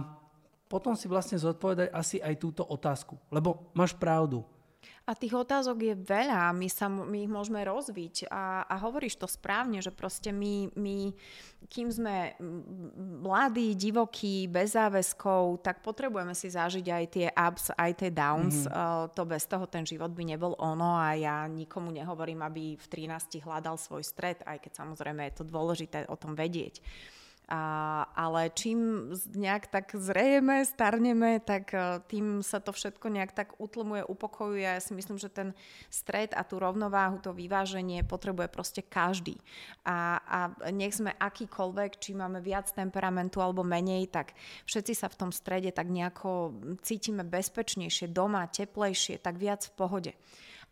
potom 0.71 0.95
si 0.95 1.11
vlastne 1.11 1.35
zodpovedať 1.35 1.91
asi 1.91 2.23
aj 2.23 2.39
túto 2.39 2.63
otázku, 2.63 3.19
lebo 3.29 3.69
máš 3.75 3.93
pravdu, 3.99 4.47
a 5.03 5.11
tých 5.19 5.35
otázok 5.35 5.77
je 5.83 5.95
veľa, 5.99 6.55
my, 6.55 6.67
sa, 6.71 6.87
my 6.87 7.27
ich 7.27 7.31
môžeme 7.31 7.59
rozviť 7.59 8.31
a, 8.31 8.63
a 8.63 8.75
hovoríš 8.79 9.19
to 9.19 9.27
správne, 9.27 9.83
že 9.83 9.91
proste 9.91 10.31
my, 10.31 10.71
my, 10.79 11.11
kým 11.67 11.91
sme 11.91 12.39
mladí, 13.19 13.75
divokí, 13.75 14.47
bez 14.47 14.79
záväzkov, 14.79 15.59
tak 15.59 15.83
potrebujeme 15.83 16.31
si 16.31 16.47
zažiť 16.47 16.85
aj 16.87 17.05
tie 17.11 17.27
ups, 17.27 17.75
aj 17.75 17.91
tie 17.99 18.09
downs. 18.15 18.63
Mm-hmm. 18.63 19.11
To 19.11 19.23
bez 19.27 19.43
toho 19.43 19.67
ten 19.67 19.83
život 19.83 20.15
by 20.15 20.23
nebol 20.23 20.55
ono 20.55 20.95
a 20.95 21.19
ja 21.19 21.43
nikomu 21.51 21.91
nehovorím, 21.91 22.39
aby 22.47 22.79
v 22.79 22.85
13 22.87 23.43
hľadal 23.43 23.75
svoj 23.75 24.07
stred, 24.07 24.39
aj 24.47 24.63
keď 24.63 24.71
samozrejme 24.87 25.19
je 25.27 25.35
to 25.35 25.43
dôležité 25.43 26.07
o 26.07 26.15
tom 26.15 26.31
vedieť. 26.31 26.79
A, 27.51 28.07
ale 28.15 28.47
čím 28.55 29.11
nejak 29.35 29.67
tak 29.67 29.91
zrejeme, 29.99 30.63
starneme, 30.63 31.43
tak 31.43 31.75
e, 31.75 31.99
tým 32.07 32.39
sa 32.39 32.63
to 32.63 32.71
všetko 32.71 33.11
nejak 33.11 33.35
tak 33.35 33.59
utlmuje, 33.59 34.07
upokojuje. 34.07 34.63
Ja 34.63 34.79
si 34.79 34.95
myslím, 34.95 35.19
že 35.19 35.27
ten 35.27 35.51
stred 35.91 36.31
a 36.31 36.47
tú 36.47 36.55
rovnováhu, 36.55 37.19
to 37.19 37.35
vyváženie 37.35 38.07
potrebuje 38.07 38.47
proste 38.47 38.79
každý. 38.79 39.43
A, 39.83 40.23
a 40.23 40.39
nech 40.71 40.95
sme 40.95 41.11
akýkoľvek, 41.19 41.99
či 41.99 42.15
máme 42.15 42.39
viac 42.39 42.71
temperamentu 42.71 43.43
alebo 43.43 43.67
menej, 43.67 44.07
tak 44.07 44.39
všetci 44.63 44.95
sa 44.95 45.11
v 45.11 45.19
tom 45.27 45.31
strede 45.35 45.75
tak 45.75 45.91
nejako 45.91 46.55
cítime 46.79 47.27
bezpečnejšie, 47.27 48.07
doma, 48.07 48.47
teplejšie, 48.47 49.19
tak 49.19 49.35
viac 49.35 49.67
v 49.67 49.73
pohode. 49.75 50.11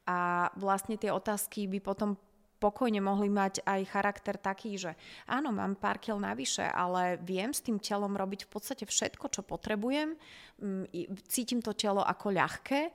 A 0.08 0.50
vlastne 0.56 0.96
tie 0.96 1.12
otázky 1.12 1.68
by 1.68 1.80
potom 1.84 2.16
pokojne 2.62 3.02
mohli 3.02 3.26
mať 3.34 3.66
aj 3.66 3.82
charakter 3.90 4.38
taký, 4.38 4.78
že 4.78 4.94
áno, 5.26 5.50
mám 5.50 5.74
pár 5.74 5.98
kil 5.98 6.22
navyše, 6.22 6.62
ale 6.62 7.18
viem 7.26 7.50
s 7.50 7.66
tým 7.66 7.82
telom 7.82 8.14
robiť 8.14 8.46
v 8.46 8.50
podstate 8.54 8.86
všetko, 8.86 9.34
čo 9.34 9.42
potrebujem. 9.42 10.14
Mm, 10.62 10.86
cítim 11.26 11.58
to 11.58 11.74
telo 11.74 12.06
ako 12.06 12.30
ľahké, 12.38 12.94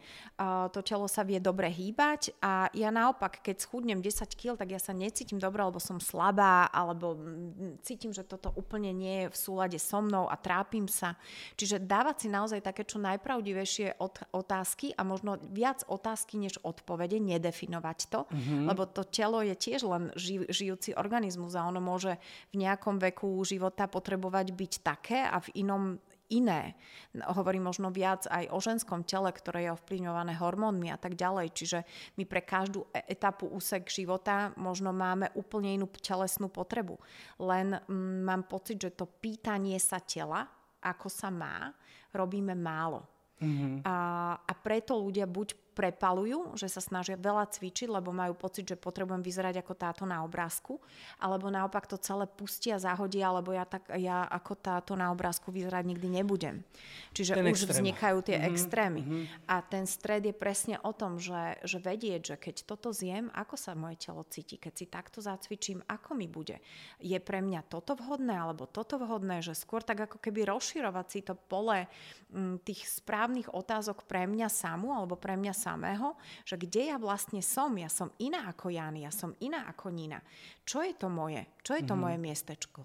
to 0.70 0.80
telo 0.86 1.10
sa 1.10 1.26
vie 1.26 1.42
dobre 1.42 1.66
hýbať 1.66 2.38
a 2.38 2.70
ja 2.70 2.94
naopak, 2.94 3.42
keď 3.42 3.58
schudnem 3.58 3.98
10 3.98 4.22
kg, 4.38 4.54
tak 4.54 4.70
ja 4.70 4.78
sa 4.78 4.94
necítim 4.94 5.42
dobre, 5.42 5.66
alebo 5.66 5.82
som 5.82 5.98
slabá, 5.98 6.70
alebo 6.70 7.18
mm, 7.18 7.82
cítim, 7.82 8.14
že 8.14 8.22
toto 8.22 8.54
úplne 8.54 8.94
nie 8.94 9.26
je 9.26 9.34
v 9.34 9.36
súlade 9.36 9.78
so 9.82 9.98
mnou 9.98 10.30
a 10.30 10.38
trápim 10.38 10.86
sa. 10.86 11.18
Čiže 11.58 11.82
dávať 11.82 12.22
si 12.22 12.28
naozaj 12.30 12.62
také 12.62 12.86
čo 12.86 13.02
najpravdivejšie 13.02 13.98
otázky 14.30 14.94
a 14.94 15.02
možno 15.02 15.34
viac 15.50 15.82
otázky 15.90 16.38
než 16.38 16.62
odpovede, 16.62 17.18
nedefinovať 17.18 17.98
to, 18.06 18.30
mm-hmm. 18.30 18.70
lebo 18.70 18.86
to 18.86 19.02
telo 19.02 19.42
je 19.42 19.55
tiež 19.56 19.88
len 19.88 20.12
ži, 20.14 20.44
žijúci 20.46 20.92
organizmus 20.92 21.56
a 21.56 21.64
ono 21.64 21.80
môže 21.80 22.20
v 22.52 22.60
nejakom 22.60 23.00
veku 23.00 23.40
života 23.42 23.88
potrebovať 23.88 24.52
byť 24.52 24.72
také 24.84 25.24
a 25.24 25.40
v 25.40 25.64
inom 25.64 25.96
iné. 26.30 26.74
Hovorím 27.14 27.70
možno 27.70 27.94
viac 27.94 28.26
aj 28.26 28.50
o 28.50 28.58
ženskom 28.58 29.06
tele, 29.06 29.30
ktoré 29.30 29.66
je 29.66 29.74
ovplyvňované 29.74 30.34
hormónmi 30.36 30.90
a 30.90 30.98
tak 30.98 31.14
ďalej. 31.14 31.54
Čiže 31.54 31.78
my 32.18 32.24
pre 32.26 32.42
každú 32.42 32.86
e- 32.90 33.06
etapu 33.06 33.46
úsek 33.46 33.86
života 33.86 34.50
možno 34.58 34.90
máme 34.90 35.30
úplne 35.38 35.74
inú 35.74 35.86
telesnú 35.90 36.50
potrebu. 36.50 36.98
Len 37.42 37.78
mm, 37.78 38.26
mám 38.26 38.42
pocit, 38.50 38.78
že 38.82 38.94
to 38.94 39.06
pýtanie 39.06 39.78
sa 39.78 40.02
tela, 40.02 40.46
ako 40.82 41.06
sa 41.06 41.30
má, 41.30 41.70
robíme 42.10 42.54
málo. 42.58 43.06
Mm-hmm. 43.36 43.84
A, 43.84 43.96
a 44.40 44.52
preto 44.56 44.96
ľudia 44.96 45.28
buď 45.28 45.65
prepalujú, 45.76 46.56
že 46.56 46.72
sa 46.72 46.80
snažia 46.80 47.20
veľa 47.20 47.52
cvičiť, 47.52 47.92
lebo 47.92 48.08
majú 48.16 48.32
pocit, 48.32 48.64
že 48.64 48.80
potrebujem 48.80 49.20
vyzerať 49.20 49.60
ako 49.60 49.76
táto 49.76 50.08
na 50.08 50.24
obrázku, 50.24 50.80
alebo 51.20 51.52
naopak 51.52 51.84
to 51.84 52.00
celé 52.00 52.24
pustia, 52.24 52.80
zahodia, 52.80 53.28
alebo 53.28 53.52
ja, 53.52 53.68
tak, 53.68 53.92
ja 54.00 54.24
ako 54.24 54.56
táto 54.56 54.96
na 54.96 55.12
obrázku 55.12 55.52
vyzerať 55.52 55.84
nikdy 55.84 56.08
nebudem. 56.16 56.64
Čiže 57.12 57.36
ten 57.36 57.52
už 57.52 57.68
extrém. 57.68 57.74
vznikajú 57.76 58.18
tie 58.24 58.36
mm-hmm. 58.40 58.50
extrémy. 58.56 59.02
Mm-hmm. 59.04 59.24
A 59.52 59.56
ten 59.60 59.84
stred 59.84 60.24
je 60.24 60.32
presne 60.32 60.80
o 60.80 60.96
tom, 60.96 61.20
že, 61.20 61.60
že 61.68 61.76
vedieť, 61.76 62.20
že 62.32 62.36
keď 62.40 62.64
toto 62.64 62.96
zjem, 62.96 63.28
ako 63.36 63.60
sa 63.60 63.76
moje 63.76 64.00
telo 64.00 64.24
cíti, 64.24 64.56
keď 64.56 64.72
si 64.72 64.88
takto 64.88 65.20
zacvičím, 65.20 65.84
ako 65.84 66.16
mi 66.16 66.24
bude. 66.24 66.64
Je 67.04 67.20
pre 67.20 67.44
mňa 67.44 67.68
toto 67.68 67.92
vhodné, 67.92 68.32
alebo 68.32 68.64
toto 68.64 68.96
vhodné, 68.96 69.44
že 69.44 69.52
skôr 69.52 69.84
tak 69.84 70.08
ako 70.08 70.16
keby 70.24 70.48
rozširovať 70.48 71.06
si 71.12 71.20
to 71.20 71.36
pole 71.36 71.84
m, 72.32 72.56
tých 72.64 72.88
správnych 72.88 73.52
otázok 73.52 74.08
pre 74.08 74.24
mňa 74.24 74.48
samú, 74.48 74.96
alebo 74.96 75.20
pre 75.20 75.36
mňa 75.36 75.65
samého, 75.66 76.14
že 76.46 76.54
kde 76.54 76.94
ja 76.94 76.96
vlastne 77.02 77.42
som. 77.42 77.74
Ja 77.74 77.90
som 77.90 78.14
iná 78.22 78.46
ako 78.46 78.70
Jan, 78.70 78.94
ja 78.94 79.10
som 79.10 79.34
iná 79.42 79.66
ako 79.66 79.90
Nina. 79.90 80.22
Čo 80.62 80.86
je 80.86 80.94
to 80.94 81.10
moje? 81.10 81.42
Čo 81.66 81.74
je 81.74 81.82
to 81.82 81.98
mm-hmm. 81.98 82.02
moje 82.06 82.16
miestečko? 82.22 82.80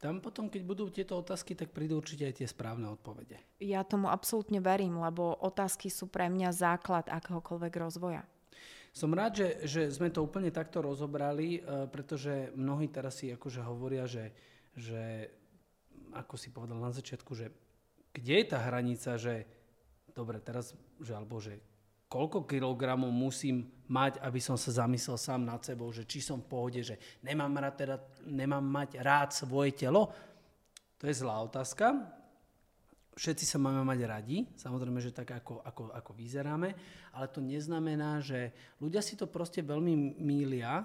Tam 0.00 0.16
potom, 0.24 0.48
keď 0.48 0.62
budú 0.64 0.88
tieto 0.88 1.20
otázky, 1.20 1.52
tak 1.52 1.76
prídu 1.76 2.00
určite 2.00 2.24
aj 2.24 2.34
tie 2.40 2.48
správne 2.48 2.88
odpovede. 2.88 3.36
Ja 3.60 3.84
tomu 3.84 4.08
absolútne 4.08 4.56
verím, 4.64 4.96
lebo 4.96 5.36
otázky 5.44 5.92
sú 5.92 6.08
pre 6.08 6.32
mňa 6.32 6.56
základ 6.56 7.04
akéhokoľvek 7.12 7.74
rozvoja. 7.76 8.24
Som 8.96 9.12
rád, 9.12 9.44
že, 9.44 9.48
že 9.68 9.82
sme 9.92 10.08
to 10.08 10.24
úplne 10.24 10.48
takto 10.48 10.80
rozobrali, 10.80 11.60
e, 11.60 11.86
pretože 11.92 12.50
mnohí 12.56 12.88
teraz 12.88 13.20
si 13.20 13.28
akože 13.28 13.60
hovoria, 13.60 14.08
že, 14.08 14.32
že 14.72 15.30
ako 16.16 16.34
si 16.34 16.48
povedal 16.50 16.80
na 16.80 16.90
začiatku, 16.90 17.36
že 17.36 17.52
kde 18.10 18.34
je 18.42 18.46
tá 18.48 18.58
hranica, 18.58 19.14
že 19.20 19.46
dobre, 20.16 20.42
teraz, 20.42 20.74
že 20.98 21.12
alebo 21.14 21.38
že 21.38 21.60
koľko 22.10 22.42
kilogramov 22.42 23.14
musím 23.14 23.70
mať, 23.86 24.18
aby 24.18 24.42
som 24.42 24.58
sa 24.58 24.82
zamyslel 24.82 25.14
sám 25.14 25.46
nad 25.46 25.62
sebou, 25.62 25.94
že 25.94 26.02
či 26.02 26.18
som 26.18 26.42
v 26.42 26.50
pohode, 26.50 26.82
že 26.82 26.98
nemám, 27.22 27.54
rád 27.62 27.74
teda, 27.78 27.96
nemám 28.26 28.66
mať 28.66 28.98
rád 28.98 29.30
svoje 29.30 29.78
telo? 29.78 30.10
To 30.98 31.06
je 31.06 31.14
zlá 31.14 31.38
otázka. 31.46 31.94
Všetci 33.14 33.46
sa 33.46 33.62
máme 33.62 33.86
mať 33.86 34.00
radi, 34.10 34.42
samozrejme, 34.58 34.98
že 34.98 35.14
tak 35.14 35.30
ako, 35.38 35.62
ako, 35.62 35.82
ako 35.94 36.10
vyzeráme, 36.18 36.74
ale 37.14 37.26
to 37.30 37.38
neznamená, 37.38 38.18
že 38.18 38.50
ľudia 38.82 39.02
si 39.02 39.14
to 39.14 39.30
proste 39.30 39.62
veľmi 39.62 40.18
mília, 40.18 40.82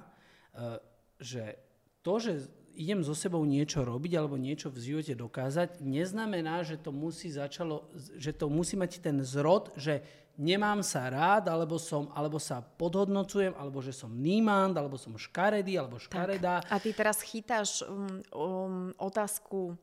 eh, 0.53 0.77
že 1.17 1.57
to, 2.05 2.21
že 2.21 2.33
idem 2.75 3.01
so 3.01 3.15
sebou 3.15 3.41
niečo 3.47 3.81
robiť 3.81 4.13
alebo 4.19 4.35
niečo 4.35 4.67
v 4.67 4.83
živote 4.83 5.15
dokázať, 5.15 5.79
neznamená, 5.79 6.61
že 6.67 6.75
to 6.75 6.91
musí 6.91 7.31
začalo, 7.31 7.87
že 7.95 8.35
to 8.35 8.51
musí 8.51 8.75
mať 8.75 8.99
ten 8.99 9.23
zrod, 9.23 9.71
že 9.79 10.03
nemám 10.35 10.83
sa 10.83 11.07
rád, 11.07 11.47
alebo, 11.47 11.79
som, 11.79 12.11
alebo 12.11 12.39
sa 12.39 12.59
podhodnocujem, 12.59 13.55
alebo 13.55 13.79
že 13.79 13.95
som 13.95 14.11
nímand, 14.11 14.75
alebo 14.75 14.99
som 14.99 15.15
škaredý, 15.15 15.79
alebo 15.79 15.99
škaredá. 15.99 16.63
Tak. 16.63 16.71
A 16.71 16.75
ty 16.79 16.91
teraz 16.91 17.23
chytáš 17.23 17.83
um, 17.87 18.21
um, 18.35 18.91
otázku 18.99 19.75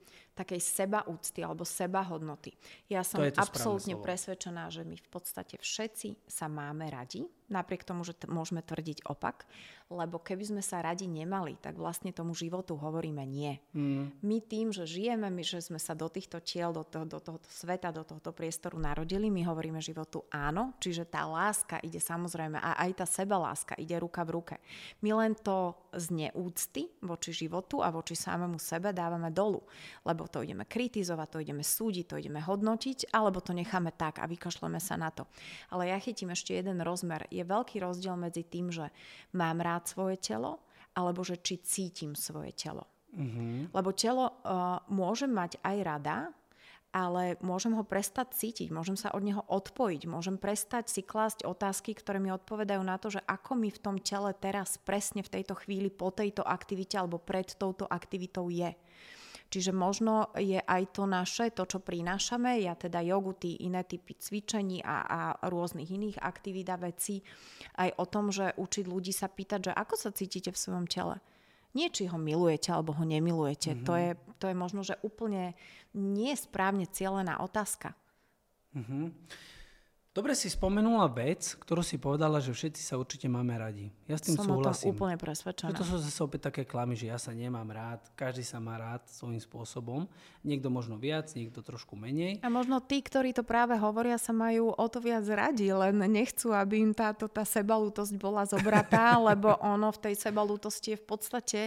takej 0.42 0.58
sebaúcty 0.58 1.46
alebo 1.46 1.62
sebahodnoty. 1.62 2.58
Ja 2.90 3.06
som 3.06 3.22
absolútne 3.22 3.94
presvedčená, 3.94 4.74
že 4.74 4.82
my 4.82 4.98
v 4.98 5.08
podstate 5.08 5.62
všetci 5.62 6.26
sa 6.26 6.50
máme 6.50 6.90
radi, 6.90 7.22
napriek 7.52 7.84
tomu, 7.84 8.02
že 8.02 8.16
t- 8.16 8.26
môžeme 8.26 8.64
tvrdiť 8.64 9.04
opak, 9.04 9.44
lebo 9.92 10.16
keby 10.16 10.48
sme 10.48 10.62
sa 10.64 10.80
radi 10.80 11.04
nemali, 11.04 11.60
tak 11.60 11.76
vlastne 11.76 12.16
tomu 12.16 12.32
životu 12.32 12.80
hovoríme 12.80 13.20
nie. 13.28 13.60
Mm. 13.76 14.08
My 14.24 14.38
tým, 14.40 14.72
že 14.72 14.88
žijeme, 14.88 15.28
my, 15.28 15.44
že 15.44 15.60
sme 15.60 15.76
sa 15.76 15.92
do 15.92 16.08
týchto 16.08 16.40
tiel, 16.40 16.72
do, 16.72 16.80
to, 16.80 17.04
do 17.04 17.20
tohoto 17.20 17.44
sveta, 17.52 17.92
do 17.92 18.08
tohoto 18.08 18.32
priestoru 18.32 18.80
narodili, 18.80 19.28
my 19.28 19.44
hovoríme 19.44 19.84
životu 19.84 20.24
áno, 20.32 20.72
čiže 20.80 21.04
tá 21.04 21.28
láska 21.28 21.76
ide 21.84 22.00
samozrejme 22.00 22.56
a 22.56 22.80
aj 22.88 23.04
tá 23.04 23.06
sebaláska 23.06 23.76
ide 23.76 24.00
ruka 24.00 24.24
v 24.24 24.32
ruke. 24.32 24.56
My 25.04 25.12
len 25.12 25.36
to 25.36 25.76
z 25.92 26.08
neúcty 26.08 26.88
voči 27.04 27.36
životu 27.36 27.84
a 27.84 27.92
voči 27.92 28.16
samému 28.16 28.56
sebe 28.56 28.96
dávame 28.96 29.28
dolu, 29.28 29.60
lebo 30.08 30.24
to 30.32 30.40
ideme 30.40 30.64
kritizovať, 30.64 31.28
to 31.28 31.38
ideme 31.44 31.60
súdiť, 31.60 32.04
to 32.08 32.16
ideme 32.16 32.40
hodnotiť, 32.40 33.12
alebo 33.12 33.44
to 33.44 33.52
necháme 33.52 33.92
tak 33.92 34.18
a 34.18 34.24
vykašleme 34.24 34.80
sa 34.80 34.96
na 34.96 35.12
to. 35.12 35.28
Ale 35.68 35.92
ja 35.92 36.00
chytím 36.00 36.32
ešte 36.32 36.56
jeden 36.56 36.80
rozmer. 36.80 37.28
Je 37.28 37.44
veľký 37.44 37.84
rozdiel 37.84 38.16
medzi 38.16 38.48
tým, 38.48 38.72
že 38.72 38.88
mám 39.36 39.60
rád 39.60 39.84
svoje 39.92 40.16
telo, 40.16 40.64
alebo 40.96 41.20
že 41.20 41.36
či 41.44 41.60
cítim 41.60 42.16
svoje 42.16 42.56
telo. 42.56 42.88
Mm-hmm. 43.12 43.76
Lebo 43.76 43.92
telo 43.92 44.24
uh, 44.24 44.80
môžem 44.88 45.28
mať 45.28 45.60
aj 45.60 45.76
rada, 45.84 46.16
ale 46.92 47.40
môžem 47.40 47.72
ho 47.72 47.84
prestať 47.88 48.36
cítiť, 48.36 48.68
môžem 48.68 49.00
sa 49.00 49.08
od 49.16 49.24
neho 49.24 49.40
odpojiť, 49.48 50.04
môžem 50.04 50.36
prestať 50.36 50.92
si 50.92 51.00
klásť 51.00 51.48
otázky, 51.48 51.96
ktoré 51.96 52.20
mi 52.20 52.28
odpovedajú 52.28 52.84
na 52.84 53.00
to, 53.00 53.08
že 53.08 53.24
ako 53.24 53.56
mi 53.56 53.72
v 53.72 53.80
tom 53.80 53.96
tele 53.96 54.36
teraz 54.36 54.76
presne 54.76 55.24
v 55.24 55.40
tejto 55.40 55.56
chvíli 55.56 55.88
po 55.88 56.12
tejto 56.12 56.44
aktivite 56.44 57.00
alebo 57.00 57.16
pred 57.16 57.48
touto 57.56 57.88
aktivitou 57.88 58.52
je. 58.52 58.76
Čiže 59.52 59.76
možno 59.76 60.32
je 60.40 60.56
aj 60.56 60.96
to 60.96 61.04
naše, 61.04 61.52
to, 61.52 61.68
čo 61.68 61.84
prinášame, 61.84 62.64
ja 62.64 62.72
teda 62.72 63.04
jogu, 63.04 63.36
tí 63.36 63.60
iné 63.60 63.84
typy 63.84 64.16
cvičení 64.16 64.80
a, 64.80 65.04
a 65.04 65.20
rôznych 65.44 65.92
iných 65.92 66.24
aktivít 66.24 66.72
a 66.72 66.80
vecí, 66.80 67.20
aj 67.76 67.92
o 68.00 68.08
tom, 68.08 68.32
že 68.32 68.56
učiť 68.56 68.88
ľudí 68.88 69.12
sa 69.12 69.28
pýtať, 69.28 69.68
že 69.68 69.72
ako 69.76 69.94
sa 70.00 70.08
cítite 70.08 70.48
v 70.48 70.56
svojom 70.56 70.88
tele. 70.88 71.20
Nie, 71.76 71.92
či 71.92 72.08
ho 72.08 72.16
milujete 72.16 72.72
alebo 72.72 72.96
ho 72.96 73.04
nemilujete. 73.04 73.76
Mm-hmm. 73.76 73.86
To, 73.88 73.92
je, 73.92 74.10
to 74.40 74.44
je 74.48 74.56
možno, 74.56 74.80
že 74.84 74.96
úplne 75.04 75.52
nie 75.92 76.32
správne 76.32 76.88
cielená 76.88 77.36
otázka. 77.44 77.92
Mm-hmm. 78.72 79.04
Dobre 80.12 80.36
si 80.36 80.52
spomenula 80.52 81.08
vec, 81.08 81.56
ktorú 81.56 81.80
si 81.80 81.96
povedala, 81.96 82.36
že 82.36 82.52
všetci 82.52 82.84
sa 82.84 83.00
určite 83.00 83.32
máme 83.32 83.56
radi. 83.56 83.88
Ja 84.04 84.20
s 84.20 84.28
tým 84.28 84.36
Som 84.36 84.44
súhlasím. 84.44 84.92
Som 84.92 85.00
úplne 85.00 85.16
presvedčená. 85.16 85.72
To 85.72 85.88
sú 85.88 85.96
zase 85.96 86.20
opäť 86.20 86.52
také 86.52 86.68
klamy, 86.68 87.00
že 87.00 87.08
ja 87.08 87.16
sa 87.16 87.32
nemám 87.32 87.64
rád. 87.72 88.04
Každý 88.12 88.44
sa 88.44 88.60
má 88.60 88.76
rád 88.76 89.08
svojím 89.08 89.40
spôsobom. 89.40 90.04
Niekto 90.44 90.68
možno 90.68 91.00
viac, 91.00 91.32
niekto 91.32 91.64
trošku 91.64 91.96
menej. 91.96 92.44
A 92.44 92.52
možno 92.52 92.84
tí, 92.84 93.00
ktorí 93.00 93.32
to 93.32 93.40
práve 93.40 93.72
hovoria, 93.80 94.20
sa 94.20 94.36
majú 94.36 94.76
o 94.76 94.86
to 94.92 95.00
viac 95.00 95.24
radi, 95.32 95.72
len 95.72 95.96
nechcú, 95.96 96.52
aby 96.52 96.84
im 96.84 96.92
táto 96.92 97.24
tá 97.24 97.48
sebalútosť 97.48 98.12
bola 98.20 98.44
zobratá, 98.44 99.16
lebo 99.32 99.56
ono 99.64 99.88
v 99.96 100.12
tej 100.12 100.14
sebalútosti 100.28 100.92
je 100.92 101.00
v 101.00 101.06
podstate 101.08 101.60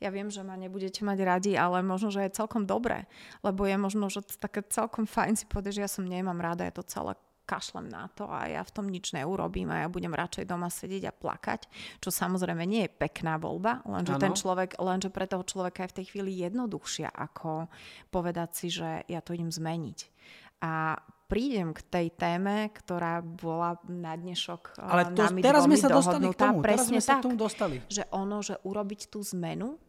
ja 0.00 0.08
viem, 0.08 0.32
že 0.32 0.40
ma 0.40 0.56
nebudete 0.56 1.04
mať 1.04 1.18
radi, 1.22 1.52
ale 1.54 1.84
možno, 1.84 2.10
že 2.10 2.26
je 2.26 2.40
celkom 2.40 2.66
dobré, 2.66 3.06
lebo 3.44 3.62
je 3.68 3.76
možno, 3.78 4.10
že 4.10 4.24
také 4.40 4.64
celkom 4.66 5.06
fajn 5.06 5.38
si 5.38 5.44
povedať, 5.46 5.78
že 5.78 5.84
ja 5.86 5.90
som 5.92 6.02
nemám 6.02 6.40
rada, 6.40 6.66
je 6.66 6.74
to 6.74 6.82
celé 6.88 7.14
kašlem 7.44 7.90
na 7.90 8.06
to 8.14 8.24
a 8.30 8.48
ja 8.48 8.62
v 8.62 8.72
tom 8.74 8.86
nič 8.88 9.12
neurobím 9.12 9.68
a 9.74 9.86
ja 9.86 9.88
budem 9.90 10.14
radšej 10.14 10.46
doma 10.46 10.70
sedieť 10.70 11.10
a 11.10 11.12
plakať, 11.12 11.66
čo 11.98 12.08
samozrejme 12.08 12.62
nie 12.64 12.86
je 12.86 12.94
pekná 12.94 13.36
voľba, 13.36 13.82
lenže 13.84 14.14
ano. 14.16 14.22
ten 14.22 14.34
človek, 14.34 14.78
lenže 14.78 15.10
pre 15.10 15.26
toho 15.26 15.42
človeka 15.42 15.84
je 15.84 15.90
v 15.92 15.96
tej 16.02 16.06
chvíli 16.14 16.30
jednoduchšia 16.42 17.10
ako 17.10 17.66
povedať 18.14 18.50
si, 18.54 18.66
že 18.70 19.02
ja 19.10 19.20
to 19.20 19.34
idem 19.34 19.50
zmeniť. 19.50 19.98
A 20.62 20.94
prídem 21.32 21.72
k 21.72 21.80
tej 21.80 22.06
téme, 22.12 22.68
ktorá 22.70 23.24
bola 23.24 23.80
na 23.88 24.12
dnešok 24.12 24.76
eh, 24.76 24.84
Ale 24.84 25.02
to, 25.16 25.22
teraz 25.40 25.64
sme 25.64 25.80
sa 25.80 25.88
dostali 25.88 26.28
k 26.28 26.36
tomu, 26.36 26.60
presne 26.60 26.68
teraz 26.76 26.86
sme 26.92 27.00
sa 27.00 27.12
tak, 27.16 27.22
tomu 27.24 27.36
dostali. 27.40 27.76
Že 27.88 28.04
ono, 28.12 28.44
že 28.44 28.60
urobiť 28.60 29.08
tú 29.08 29.24
zmenu 29.32 29.80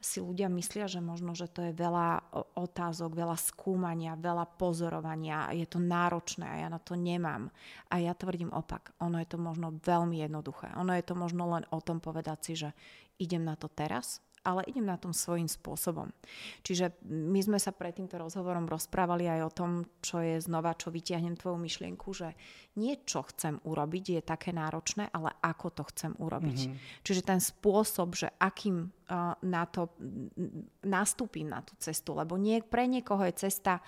si 0.00 0.18
ľudia 0.18 0.48
myslia, 0.48 0.88
že 0.88 1.04
možno, 1.04 1.36
že 1.36 1.44
to 1.44 1.60
je 1.60 1.76
veľa 1.76 2.32
otázok, 2.56 3.12
veľa 3.12 3.36
skúmania, 3.36 4.16
veľa 4.16 4.48
pozorovania, 4.56 5.52
je 5.52 5.68
to 5.68 5.76
náročné 5.76 6.48
a 6.48 6.56
ja 6.64 6.68
na 6.72 6.80
to 6.80 6.96
nemám. 6.96 7.52
A 7.92 8.00
ja 8.00 8.16
tvrdím 8.16 8.48
opak. 8.48 8.96
Ono 9.04 9.20
je 9.20 9.28
to 9.28 9.36
možno 9.36 9.76
veľmi 9.76 10.24
jednoduché. 10.24 10.72
Ono 10.80 10.96
je 10.96 11.04
to 11.04 11.12
možno 11.12 11.52
len 11.52 11.68
o 11.68 11.84
tom 11.84 12.00
povedať 12.00 12.38
si, 12.40 12.52
že 12.56 12.72
idem 13.20 13.44
na 13.44 13.60
to 13.60 13.68
teraz, 13.68 14.24
ale 14.40 14.64
idem 14.72 14.88
na 14.88 14.96
tom 14.96 15.12
svojím 15.12 15.44
spôsobom. 15.44 16.08
Čiže 16.64 17.04
my 17.04 17.40
sme 17.44 17.58
sa 17.60 17.76
pred 17.76 17.92
týmto 17.92 18.16
rozhovorom 18.16 18.64
rozprávali 18.64 19.28
aj 19.28 19.40
o 19.44 19.52
tom, 19.52 19.70
čo 20.00 20.24
je 20.24 20.40
znova, 20.40 20.80
čo 20.80 20.88
vytiahnem 20.88 21.36
tvoju 21.36 21.60
myšlienku, 21.60 22.08
že 22.16 22.32
nie 22.80 22.96
čo 23.04 23.20
chcem 23.28 23.60
urobiť 23.60 24.04
je 24.16 24.20
také 24.24 24.56
náročné, 24.56 25.12
ale 25.12 25.36
ako 25.44 25.66
to 25.76 25.82
chcem 25.92 26.16
urobiť. 26.16 26.58
Mm-hmm. 26.72 27.04
Čiže 27.04 27.20
ten 27.20 27.40
spôsob, 27.42 28.16
že 28.16 28.32
akým 28.40 28.88
na 29.42 29.66
to 29.66 29.90
nastúpim 30.86 31.50
na 31.50 31.66
tú 31.66 31.74
cestu, 31.82 32.14
lebo 32.14 32.38
nie, 32.38 32.62
pre 32.62 32.86
niekoho 32.86 33.26
je 33.26 33.46
cesta, 33.46 33.82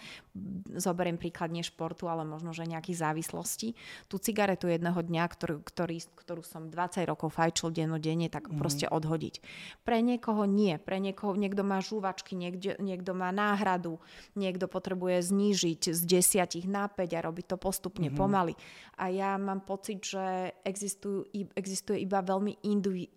zoberiem 0.74 1.14
príklad 1.14 1.54
nie 1.54 1.62
športu, 1.62 2.10
ale 2.10 2.26
možno, 2.26 2.50
že 2.50 2.66
nejakých 2.66 2.98
závislostí. 2.98 3.78
Tú 4.10 4.18
cigaretu 4.18 4.66
jedného 4.66 4.98
dňa, 4.98 5.24
ktorú, 5.30 5.62
ktorý, 5.62 6.02
ktorú 6.18 6.42
som 6.42 6.66
20 6.66 7.06
rokov 7.06 7.38
fajčil 7.38 7.70
dennodenne, 7.70 8.26
tak 8.26 8.50
mm-hmm. 8.50 8.58
proste 8.58 8.86
odhodiť. 8.90 9.38
Pre 9.86 9.98
niekoho 10.02 10.42
nie. 10.42 10.74
Pre 10.82 10.98
niekoho 10.98 11.38
niekto 11.38 11.62
má 11.62 11.78
žúvačky, 11.78 12.34
niekde, 12.34 12.74
niekto 12.82 13.14
má 13.14 13.30
náhradu, 13.30 14.02
niekto 14.34 14.66
potrebuje 14.66 15.22
znížiť 15.30 15.94
z 15.94 16.00
10 16.02 16.66
na 16.66 16.90
5 16.90 16.98
a 17.14 17.20
robiť 17.22 17.54
to 17.54 17.56
postupne, 17.62 18.10
mm-hmm. 18.10 18.18
pomaly 18.18 18.58
a 19.02 19.10
ja 19.10 19.34
mám 19.34 19.66
pocit, 19.66 20.04
že 20.04 20.54
existujú, 20.62 21.26
existuje 21.56 22.04
iba 22.04 22.22
veľmi 22.22 22.60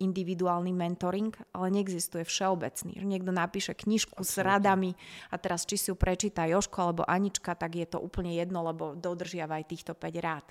individuálny 0.00 0.74
mentoring, 0.74 1.30
ale 1.52 1.70
neexistuje 1.70 1.95
všeobecný. 2.00 2.92
Že 3.00 3.06
niekto 3.06 3.32
napíše 3.32 3.72
knižku 3.72 4.20
Absolutely. 4.20 4.32
s 4.32 4.44
radami 4.44 4.90
a 5.32 5.36
teraz 5.40 5.64
či 5.64 5.80
si 5.80 5.88
ju 5.88 5.96
prečíta 5.96 6.44
Joško 6.44 6.78
alebo 6.78 7.02
Anička, 7.08 7.56
tak 7.56 7.78
je 7.78 7.86
to 7.86 7.98
úplne 8.02 8.34
jedno, 8.36 8.60
lebo 8.66 8.98
dodržiavaj 8.98 9.68
týchto 9.70 9.96
5 9.96 10.26
rád. 10.26 10.46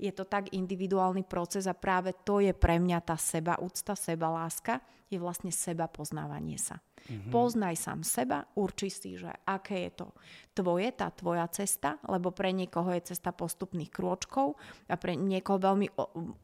Je 0.00 0.10
to 0.10 0.26
tak 0.26 0.50
individuálny 0.50 1.22
proces 1.22 1.68
a 1.68 1.74
práve 1.76 2.16
to 2.24 2.42
je 2.42 2.50
pre 2.56 2.80
mňa 2.82 2.98
tá 3.04 3.14
seba 3.14 3.60
úcta, 3.62 3.94
seba 3.94 4.32
láska, 4.32 4.80
je 5.08 5.16
vlastne 5.16 5.54
seba 5.54 5.88
poznávanie 5.88 6.60
sa. 6.60 6.80
Mm-hmm. 7.08 7.32
Poznaj 7.32 7.74
sám 7.80 8.00
seba, 8.04 8.44
urči 8.52 8.92
si, 8.92 9.16
že 9.16 9.32
aké 9.48 9.88
je 9.88 10.04
to 10.04 10.08
tvoje, 10.52 10.92
tá 10.92 11.08
tvoja 11.08 11.48
cesta, 11.48 11.96
lebo 12.04 12.28
pre 12.28 12.52
niekoho 12.52 12.92
je 12.92 13.16
cesta 13.16 13.32
postupných 13.32 13.88
krôčkov 13.88 14.60
a 14.92 14.94
pre 15.00 15.16
niekoho 15.16 15.56
veľmi 15.56 15.88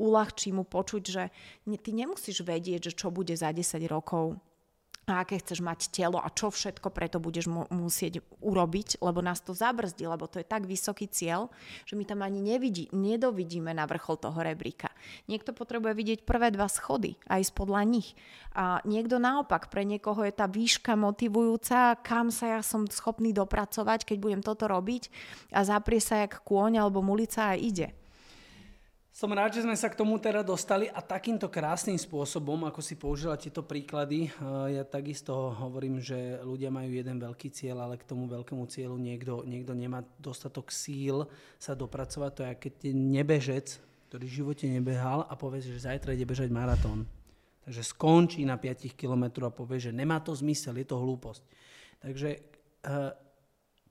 uľahčí 0.00 0.56
mu 0.56 0.64
počuť, 0.64 1.02
že 1.04 1.24
ty 1.84 1.90
nemusíš 1.92 2.40
vedieť, 2.40 2.88
že 2.88 2.96
čo 2.96 3.12
bude 3.12 3.36
za 3.36 3.52
10 3.52 3.84
rokov 3.92 4.40
a 5.04 5.20
aké 5.20 5.36
chceš 5.36 5.60
mať 5.60 5.92
telo 5.92 6.16
a 6.16 6.28
čo 6.32 6.48
všetko 6.48 6.88
preto 6.88 7.20
budeš 7.20 7.48
mu- 7.48 7.68
musieť 7.68 8.24
urobiť, 8.40 9.04
lebo 9.04 9.20
nás 9.20 9.44
to 9.44 9.52
zabrzdí, 9.52 10.08
lebo 10.08 10.24
to 10.24 10.40
je 10.40 10.46
tak 10.48 10.64
vysoký 10.64 11.08
cieľ, 11.08 11.52
že 11.84 11.96
my 11.96 12.08
tam 12.08 12.24
ani 12.24 12.40
nevidí, 12.40 12.88
nedovidíme 12.92 13.72
na 13.76 13.84
vrchol 13.84 14.16
toho 14.16 14.38
rebríka. 14.40 14.88
Niekto 15.28 15.52
potrebuje 15.52 15.92
vidieť 15.92 16.20
prvé 16.24 16.48
dva 16.52 16.68
schody 16.72 17.20
a 17.28 17.36
ísť 17.36 17.52
podľa 17.52 17.82
nich. 17.84 18.16
A 18.56 18.80
niekto 18.88 19.20
naopak, 19.20 19.68
pre 19.68 19.84
niekoho 19.84 20.24
je 20.24 20.32
tá 20.32 20.48
výška 20.48 20.96
motivujúca, 20.96 22.00
kam 22.00 22.32
sa 22.32 22.58
ja 22.58 22.60
som 22.64 22.88
schopný 22.88 23.36
dopracovať, 23.36 24.08
keď 24.08 24.16
budem 24.20 24.40
toto 24.40 24.64
robiť 24.70 25.12
a 25.52 25.66
zaprie 25.66 26.00
sa 26.00 26.24
jak 26.24 26.40
kôň 26.46 26.80
alebo 26.80 27.04
mulica 27.04 27.52
a 27.52 27.58
ide. 27.58 27.92
Som 29.14 29.30
rád, 29.30 29.54
že 29.54 29.62
sme 29.62 29.78
sa 29.78 29.86
k 29.86 29.94
tomu 29.94 30.18
teda 30.18 30.42
dostali 30.42 30.90
a 30.90 30.98
takýmto 30.98 31.46
krásnym 31.46 31.94
spôsobom, 31.94 32.66
ako 32.66 32.82
si 32.82 32.98
použila 32.98 33.38
tieto 33.38 33.62
príklady, 33.62 34.26
ja 34.74 34.82
takisto 34.82 35.54
hovorím, 35.54 36.02
že 36.02 36.42
ľudia 36.42 36.66
majú 36.74 36.90
jeden 36.90 37.22
veľký 37.22 37.46
cieľ, 37.54 37.86
ale 37.86 37.94
k 37.94 38.10
tomu 38.10 38.26
veľkému 38.26 38.66
cieľu 38.66 38.98
niekto, 38.98 39.46
niekto 39.46 39.70
nemá 39.70 40.02
dostatok 40.18 40.74
síl 40.74 41.30
sa 41.62 41.78
dopracovať. 41.78 42.30
To 42.34 42.42
je, 42.42 42.52
keď 42.58 42.74
nebežec, 42.90 43.78
ktorý 44.10 44.24
v 44.26 44.36
živote 44.42 44.66
nebehal 44.66 45.30
a 45.30 45.38
povie, 45.38 45.62
že 45.62 45.86
zajtra 45.86 46.18
ide 46.18 46.26
bežať 46.26 46.50
maratón. 46.50 47.06
Takže 47.70 47.86
skončí 47.86 48.42
na 48.42 48.58
5 48.58 48.98
km 48.98 49.46
a 49.46 49.54
povie, 49.54 49.78
že 49.78 49.94
nemá 49.94 50.18
to 50.26 50.34
zmysel, 50.34 50.74
je 50.74 50.90
to 50.90 50.98
hlúposť. 50.98 51.42
Takže 52.02 52.28
eh, 52.34 53.14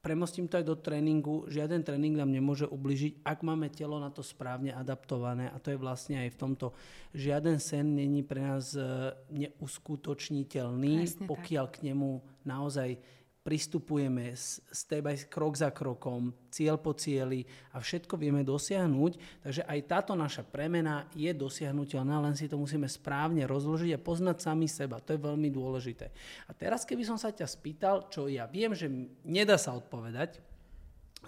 premostím 0.03 0.51
to 0.51 0.59
aj 0.59 0.67
do 0.67 0.75
tréningu, 0.75 1.47
žiaden 1.47 1.79
tréning 1.79 2.19
nám 2.19 2.27
nemôže 2.27 2.67
ubližiť, 2.67 3.23
ak 3.23 3.39
máme 3.39 3.71
telo 3.71 4.03
na 4.03 4.11
to 4.11 4.19
správne 4.19 4.75
adaptované 4.75 5.47
a 5.47 5.55
to 5.63 5.71
je 5.71 5.79
vlastne 5.79 6.19
aj 6.19 6.35
v 6.35 6.39
tomto. 6.43 6.75
Žiaden 7.15 7.57
sen 7.63 7.95
není 7.95 8.19
pre 8.19 8.43
nás 8.43 8.75
e, 8.75 8.83
neuskutočniteľný, 9.31 11.07
Presne 11.07 11.25
pokiaľ 11.31 11.65
tak. 11.71 11.73
k 11.79 11.83
nemu 11.87 12.19
naozaj 12.43 12.99
pristupujeme 13.43 14.31
step 14.71 15.03
by 15.03 15.19
krok 15.27 15.59
za 15.59 15.75
krokom, 15.75 16.31
cieľ 16.47 16.79
po 16.79 16.95
cieli 16.95 17.43
a 17.75 17.83
všetko 17.83 18.15
vieme 18.15 18.39
dosiahnuť. 18.39 19.43
Takže 19.43 19.67
aj 19.67 19.79
táto 19.83 20.15
naša 20.15 20.47
premena 20.47 21.11
je 21.11 21.27
dosiahnutelná, 21.35 22.23
len 22.23 22.39
si 22.39 22.47
to 22.47 22.55
musíme 22.55 22.87
správne 22.87 23.43
rozložiť 23.43 23.99
a 23.99 23.99
poznať 23.99 24.37
sami 24.39 24.71
seba. 24.71 25.03
To 25.03 25.11
je 25.11 25.19
veľmi 25.19 25.51
dôležité. 25.51 26.07
A 26.47 26.55
teraz, 26.55 26.87
keby 26.87 27.03
som 27.03 27.19
sa 27.19 27.35
ťa 27.35 27.43
spýtal, 27.43 28.07
čo 28.07 28.31
ja 28.31 28.47
viem, 28.47 28.71
že 28.71 28.87
nedá 29.27 29.59
sa 29.59 29.75
odpovedať, 29.75 30.39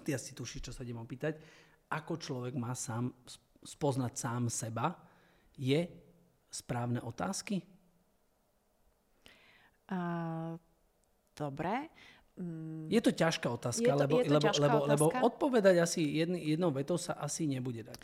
ty 0.08 0.16
asi 0.16 0.32
tušíš, 0.32 0.72
čo 0.72 0.76
sa 0.76 0.88
idem 0.88 1.04
opýtať, 1.04 1.36
ako 1.92 2.16
človek 2.16 2.56
má 2.56 2.72
sám 2.72 3.12
spoznať 3.60 4.14
sám 4.16 4.48
seba, 4.48 4.96
je 5.60 5.84
správne 6.48 7.04
otázky? 7.04 7.60
Uh 9.86 10.56
Dobre. 11.36 11.92
Mm. 12.36 12.92
Je 12.92 13.00
to 13.00 13.16
ťažká 13.16 13.48
otázka, 13.48 13.88
je 13.88 13.96
to, 13.96 14.02
lebo, 14.04 14.16
je 14.20 14.28
to 14.28 14.34
lebo, 14.36 14.48
lebo, 14.60 14.78
otázka? 14.84 14.92
lebo 14.92 15.06
odpovedať 15.24 15.76
asi 15.80 16.04
jedn, 16.04 16.36
jednou 16.36 16.72
vetou 16.76 17.00
sa 17.00 17.16
asi 17.16 17.48
nebude 17.48 17.84
dať. 17.88 17.96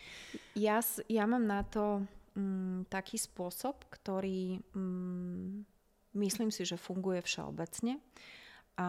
Ja, 0.56 0.80
ja 1.12 1.28
mám 1.28 1.44
na 1.44 1.68
to 1.68 2.08
mm, 2.40 2.88
taký 2.88 3.20
spôsob, 3.20 3.92
ktorý 3.92 4.64
mm, 4.72 5.68
myslím 6.16 6.48
si, 6.48 6.64
že 6.64 6.80
funguje 6.80 7.20
všeobecne. 7.20 8.00
A 8.80 8.88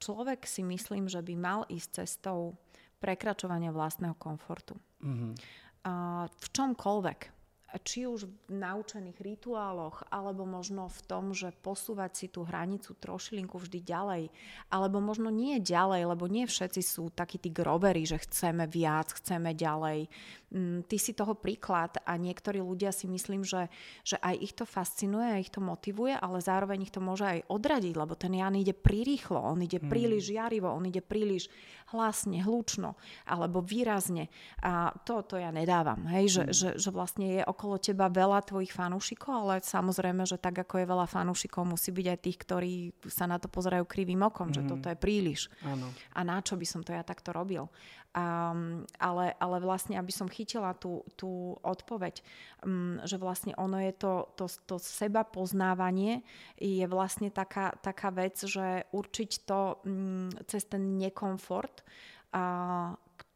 človek 0.00 0.48
si 0.48 0.64
myslím, 0.64 1.04
že 1.12 1.20
by 1.20 1.34
mal 1.36 1.60
ísť 1.68 2.04
cestou 2.04 2.56
prekračovania 3.00 3.72
vlastného 3.72 4.16
komfortu. 4.16 4.76
Mm-hmm. 5.04 5.32
A 5.88 6.24
v 6.28 6.46
čomkoľvek 6.52 7.39
či 7.86 8.10
už 8.10 8.26
v 8.26 8.34
naučených 8.50 9.18
rituáloch, 9.22 10.02
alebo 10.10 10.42
možno 10.42 10.90
v 10.90 11.00
tom, 11.06 11.30
že 11.30 11.54
posúvať 11.62 12.10
si 12.16 12.26
tú 12.26 12.42
hranicu 12.42 12.98
trošilinku 12.98 13.60
vždy 13.60 13.78
ďalej, 13.84 14.22
alebo 14.74 14.98
možno 14.98 15.30
nie 15.30 15.62
ďalej, 15.62 16.10
lebo 16.10 16.26
nie 16.26 16.50
všetci 16.50 16.82
sú 16.82 17.14
takí 17.14 17.38
tí 17.38 17.54
grovery, 17.54 18.02
že 18.02 18.18
chceme 18.18 18.66
viac, 18.66 19.14
chceme 19.14 19.54
ďalej. 19.54 20.10
Mm, 20.50 20.82
ty 20.90 20.98
si 20.98 21.14
toho 21.14 21.38
príklad 21.38 22.02
a 22.02 22.18
niektorí 22.18 22.58
ľudia 22.58 22.90
si 22.90 23.06
myslím, 23.06 23.46
že, 23.46 23.70
že 24.02 24.18
aj 24.18 24.34
ich 24.34 24.50
to 24.58 24.66
fascinuje, 24.66 25.22
aj 25.30 25.40
ich 25.46 25.54
to 25.54 25.62
motivuje, 25.62 26.10
ale 26.18 26.42
zároveň 26.42 26.90
ich 26.90 26.90
to 26.90 26.98
môže 26.98 27.22
aj 27.22 27.46
odradiť, 27.46 27.94
lebo 27.94 28.18
ten 28.18 28.34
Jan 28.34 28.58
ide 28.58 28.74
prirýchlo, 28.74 29.38
on 29.38 29.62
ide 29.62 29.78
hmm. 29.78 29.86
príliš 29.86 30.34
žiarivo, 30.34 30.66
on 30.66 30.90
ide 30.90 31.06
príliš 31.06 31.46
hlasne, 31.94 32.42
hlučno 32.42 32.98
alebo 33.30 33.62
výrazne. 33.62 34.26
A 34.66 34.90
to, 35.06 35.22
to 35.22 35.38
ja 35.38 35.54
nedávam, 35.54 36.10
hej, 36.10 36.42
že, 36.42 36.42
hmm. 36.42 36.50
že, 36.50 36.68
že 36.82 36.90
vlastne 36.90 37.26
je 37.38 37.42
okolo 37.46 37.78
teba 37.78 38.10
veľa 38.10 38.42
tvojich 38.42 38.74
fanúšikov, 38.74 39.30
ale 39.30 39.54
samozrejme, 39.62 40.26
že 40.26 40.34
tak 40.34 40.66
ako 40.66 40.82
je 40.82 40.90
veľa 40.90 41.06
fanúšikov, 41.06 41.62
musí 41.62 41.94
byť 41.94 42.06
aj 42.10 42.18
tých, 42.26 42.38
ktorí 42.42 42.74
sa 43.06 43.30
na 43.30 43.38
to 43.38 43.46
pozerajú 43.46 43.86
krivým 43.86 44.26
okom, 44.26 44.50
hmm. 44.50 44.56
že 44.58 44.62
toto 44.66 44.90
je 44.90 44.98
príliš. 44.98 45.46
Ano. 45.62 45.94
A 46.18 46.26
na 46.26 46.42
čo 46.42 46.58
by 46.58 46.66
som 46.66 46.82
to 46.82 46.90
ja 46.90 47.06
takto 47.06 47.30
robil? 47.30 47.70
Um, 48.10 48.90
ale, 48.98 49.38
ale 49.38 49.62
vlastne, 49.62 49.94
aby 49.94 50.10
som 50.10 50.26
chytila 50.26 50.74
tú, 50.74 51.06
tú 51.14 51.54
odpoveď, 51.62 52.18
um, 52.66 52.98
že 53.06 53.14
vlastne 53.14 53.54
ono 53.54 53.78
je 53.78 53.94
to, 53.94 54.26
to, 54.34 54.50
to 54.66 54.82
seba 54.82 55.22
poznávanie 55.22 56.26
je 56.58 56.82
vlastne 56.90 57.30
taká, 57.30 57.70
taká 57.78 58.10
vec, 58.10 58.34
že 58.42 58.90
určiť 58.90 59.30
to 59.46 59.78
um, 59.86 60.26
cez 60.50 60.66
ten 60.66 60.98
nekomfort, 60.98 61.86
a 62.34 62.42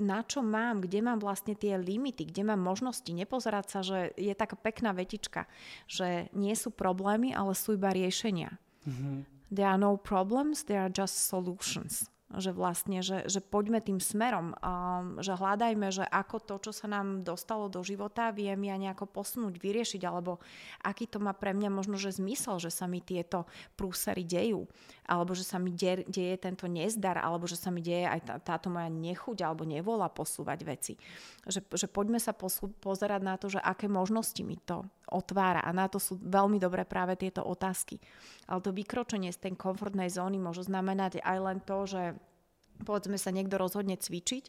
na 0.03 0.21
čo 0.27 0.43
mám, 0.43 0.83
kde 0.83 1.07
mám 1.07 1.23
vlastne 1.23 1.55
tie 1.55 1.79
limity, 1.79 2.27
kde 2.27 2.43
mám 2.43 2.59
možnosti, 2.59 3.11
nepozerať 3.11 3.67
sa, 3.71 3.81
že 3.87 3.99
je 4.19 4.35
taká 4.35 4.59
pekná 4.59 4.91
vetička, 4.91 5.47
že 5.87 6.31
nie 6.35 6.55
sú 6.59 6.75
problémy, 6.75 7.31
ale 7.31 7.55
sú 7.55 7.79
iba 7.79 7.95
riešenia. 7.95 8.59
Mm-hmm. 8.87 9.17
There 9.55 9.71
are 9.71 9.79
no 9.79 9.95
problems, 9.95 10.67
there 10.67 10.83
are 10.83 10.91
just 10.91 11.31
solutions 11.31 12.11
že 12.39 12.51
vlastne, 12.51 13.03
že, 13.05 13.27
že 13.27 13.39
poďme 13.39 13.79
tým 13.79 13.99
smerom, 14.03 14.55
um, 14.59 15.19
že 15.23 15.35
hľadajme, 15.35 15.89
že 15.91 16.05
ako 16.07 16.37
to, 16.43 16.55
čo 16.71 16.73
sa 16.75 16.87
nám 16.91 17.23
dostalo 17.23 17.71
do 17.71 17.83
života, 17.87 18.35
viem 18.35 18.59
ja 18.67 18.77
nejako 18.79 19.07
posunúť, 19.07 19.59
vyriešiť, 19.59 20.03
alebo 20.07 20.43
aký 20.83 21.07
to 21.07 21.23
má 21.23 21.35
pre 21.35 21.55
mňa 21.55 21.71
možno, 21.71 21.97
že 22.01 22.15
zmysel, 22.17 22.59
že 22.59 22.71
sa 22.71 22.91
mi 22.91 22.99
tieto 22.99 23.47
prúsery 23.79 24.27
dejú, 24.27 24.67
alebo 25.07 25.37
že 25.37 25.45
sa 25.45 25.61
mi 25.61 25.71
de- 25.71 26.07
deje 26.09 26.37
tento 26.41 26.65
nezdar, 26.67 27.21
alebo 27.21 27.45
že 27.47 27.59
sa 27.59 27.69
mi 27.69 27.85
deje 27.85 28.09
aj 28.09 28.21
tá, 28.25 28.35
táto 28.41 28.73
moja 28.73 28.89
nechuť 28.89 29.39
alebo 29.45 29.69
nevola 29.69 30.09
posúvať 30.11 30.59
veci. 30.65 30.95
Že, 31.45 31.61
že 31.77 31.87
poďme 31.87 32.19
sa 32.19 32.33
posú- 32.33 32.73
pozerať 32.81 33.21
na 33.23 33.35
to, 33.37 33.53
že 33.53 33.61
aké 33.61 33.87
možnosti 33.87 34.41
mi 34.41 34.57
to 34.59 34.83
otvára 35.15 35.61
a 35.61 35.71
na 35.71 35.87
to 35.87 36.01
sú 36.01 36.17
veľmi 36.19 36.57
dobré 36.57 36.83
práve 36.89 37.15
tieto 37.15 37.45
otázky. 37.45 38.01
Ale 38.49 38.65
to 38.65 38.73
vykročenie 38.73 39.31
z 39.31 39.49
tej 39.49 39.53
komfortnej 39.55 40.09
zóny 40.09 40.41
môže 40.41 40.65
znamenať 40.65 41.21
aj 41.21 41.39
len 41.39 41.59
to, 41.63 41.85
že 41.85 42.03
povedzme 42.83 43.15
sa 43.15 43.31
niekto 43.31 43.55
rozhodne 43.55 43.95
cvičiť, 43.95 44.45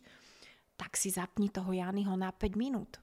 tak 0.75 0.97
si 0.97 1.13
zapni 1.13 1.53
toho 1.53 1.71
Janyho 1.71 2.17
na 2.17 2.33
5 2.33 2.57
minút. 2.57 2.97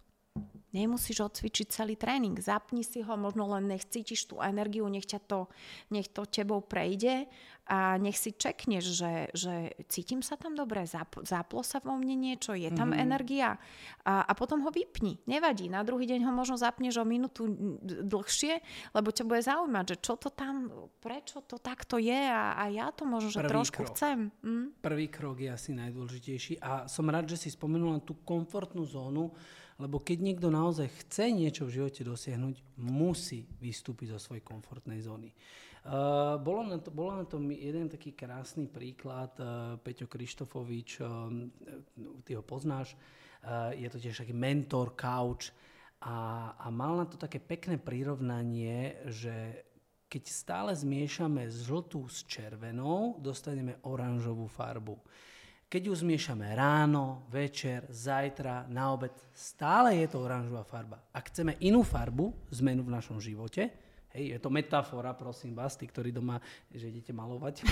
Nemusíš 0.72 1.28
odcvičiť 1.28 1.68
celý 1.68 2.00
tréning. 2.00 2.32
Zapni 2.40 2.80
si 2.80 3.04
ho, 3.04 3.14
možno 3.20 3.44
len 3.52 3.68
nech 3.68 3.84
cítiš 3.84 4.24
tú 4.24 4.40
energiu, 4.40 4.88
nech, 4.88 5.04
ťa 5.04 5.20
to, 5.28 5.52
nech 5.92 6.08
to 6.08 6.24
tebou 6.24 6.64
prejde 6.64 7.28
a 7.72 7.96
nech 7.96 8.20
si 8.20 8.36
čekneš, 8.36 8.84
že, 8.84 9.12
že 9.32 9.72
cítim 9.88 10.20
sa 10.20 10.36
tam 10.36 10.52
dobre, 10.52 10.84
zap, 10.84 11.16
zaplo 11.24 11.64
sa 11.64 11.80
vo 11.80 11.96
mne 11.96 12.20
niečo, 12.20 12.52
je 12.52 12.68
tam 12.68 12.92
mm-hmm. 12.92 13.04
energia 13.08 13.56
a, 14.04 14.28
a 14.28 14.32
potom 14.36 14.60
ho 14.60 14.68
vypni. 14.68 15.24
Nevadí, 15.24 15.72
na 15.72 15.80
druhý 15.80 16.04
deň 16.04 16.20
ho 16.28 16.32
možno 16.36 16.60
zapneš 16.60 17.00
o 17.00 17.08
minútu 17.08 17.48
dlhšie, 18.04 18.60
lebo 18.92 19.08
ťa 19.08 19.24
bude 19.24 19.40
zaujímať, 19.40 19.84
že 19.88 19.96
čo 20.04 20.20
to 20.20 20.28
tam, 20.28 20.68
prečo 21.00 21.40
to 21.48 21.56
takto 21.56 21.96
je 21.96 22.20
a, 22.28 22.60
a 22.60 22.68
ja 22.68 22.92
to 22.92 23.08
možno, 23.08 23.32
že 23.32 23.40
Prvý 23.40 23.52
trošku 23.56 23.88
krok. 23.88 23.96
chcem. 23.96 24.28
Hm? 24.44 24.76
Prvý 24.84 25.08
krok 25.08 25.40
je 25.40 25.48
asi 25.48 25.72
najdôležitejší 25.72 26.60
a 26.60 26.84
som 26.92 27.08
rád, 27.08 27.32
že 27.32 27.40
si 27.40 27.48
spomenula 27.48 28.04
tú 28.04 28.20
komfortnú 28.20 28.84
zónu, 28.84 29.32
lebo 29.80 29.96
keď 29.96 30.20
niekto 30.20 30.52
naozaj 30.52 30.92
chce 31.08 31.32
niečo 31.32 31.64
v 31.64 31.80
živote 31.80 32.04
dosiahnuť, 32.04 32.76
musí 32.84 33.48
vystúpiť 33.64 34.12
zo 34.12 34.20
svojej 34.20 34.44
komfortnej 34.44 35.00
zóny. 35.00 35.32
Uh, 35.82 36.38
bolo, 36.38 36.62
na 36.62 36.78
to, 36.78 36.94
bolo 36.94 37.18
na 37.18 37.26
tom 37.26 37.50
jeden 37.50 37.90
taký 37.90 38.14
krásny 38.14 38.70
príklad, 38.70 39.34
uh, 39.42 39.74
Peťo 39.82 40.06
Krištofovič, 40.06 41.02
uh, 41.02 41.26
ty 42.22 42.38
ho 42.38 42.42
poznáš, 42.46 42.94
je 43.74 43.90
to 43.90 43.98
tiež 43.98 44.22
taký 44.22 44.30
mentor, 44.30 44.94
couch 44.94 45.50
a, 45.98 46.50
a 46.54 46.70
mal 46.70 46.94
na 46.94 47.10
to 47.10 47.18
také 47.18 47.42
pekné 47.42 47.74
prirovnanie, 47.74 49.02
že 49.10 49.66
keď 50.06 50.22
stále 50.30 50.70
zmiešame 50.70 51.50
žltú 51.50 52.06
s 52.06 52.22
červenou, 52.22 53.18
dostaneme 53.18 53.82
oranžovú 53.82 54.46
farbu. 54.46 54.94
Keď 55.66 55.88
ju 55.88 55.94
zmiešame 56.06 56.52
ráno, 56.54 57.26
večer, 57.32 57.88
zajtra, 57.88 58.68
na 58.68 58.92
obed, 58.94 59.10
stále 59.34 59.98
je 59.98 60.06
to 60.06 60.22
oranžová 60.22 60.62
farba. 60.62 61.02
Ak 61.10 61.32
chceme 61.32 61.58
inú 61.64 61.82
farbu, 61.82 62.30
zmenu 62.54 62.86
v 62.86 62.94
našom 62.94 63.18
živote, 63.18 63.72
hej, 64.14 64.36
je 64.36 64.38
to 64.38 64.48
metafora, 64.52 65.16
prosím 65.16 65.56
vás, 65.56 65.76
tí, 65.76 65.88
ktorí 65.88 66.12
doma, 66.12 66.40
že 66.68 66.88
idete 66.88 67.12
malovať, 67.12 67.64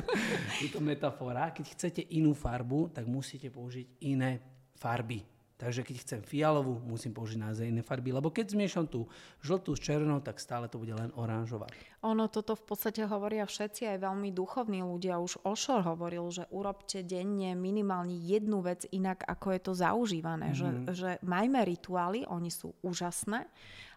je 0.62 0.68
to 0.70 0.82
metafora. 0.82 1.54
Keď 1.54 1.66
chcete 1.74 2.02
inú 2.14 2.34
farbu, 2.34 2.90
tak 2.90 3.06
musíte 3.06 3.50
použiť 3.50 4.02
iné 4.06 4.42
farby. 4.74 5.22
Takže 5.54 5.86
keď 5.86 5.96
chcem 6.02 6.20
fialovú, 6.20 6.82
musím 6.82 7.14
použiť 7.14 7.38
naozaj 7.38 7.70
iné 7.70 7.80
farby, 7.86 8.10
lebo 8.10 8.34
keď 8.34 8.58
zmiešam 8.58 8.90
tú 8.90 9.06
žltú 9.38 9.78
s 9.78 9.80
červenou, 9.80 10.18
tak 10.18 10.42
stále 10.42 10.66
to 10.66 10.82
bude 10.82 10.90
len 10.90 11.14
oranžová. 11.14 11.70
Ono 12.02 12.26
toto 12.26 12.58
v 12.58 12.64
podstate 12.66 13.06
hovoria 13.06 13.46
všetci, 13.46 13.86
aj 13.86 14.02
veľmi 14.02 14.34
duchovní 14.34 14.82
ľudia. 14.82 15.22
Už 15.22 15.46
Ošor 15.46 15.86
hovoril, 15.86 16.26
že 16.34 16.50
urobte 16.50 17.06
denne 17.06 17.54
minimálne 17.54 18.18
jednu 18.18 18.66
vec 18.66 18.82
inak, 18.90 19.22
ako 19.30 19.54
je 19.54 19.60
to 19.62 19.72
zaužívané. 19.78 20.52
Mm-hmm. 20.52 20.58
Že, 20.58 20.68
mhm. 20.68 20.84
že 20.90 21.10
majme 21.22 21.60
rituály, 21.62 22.26
oni 22.26 22.50
sú 22.50 22.74
úžasné, 22.82 23.46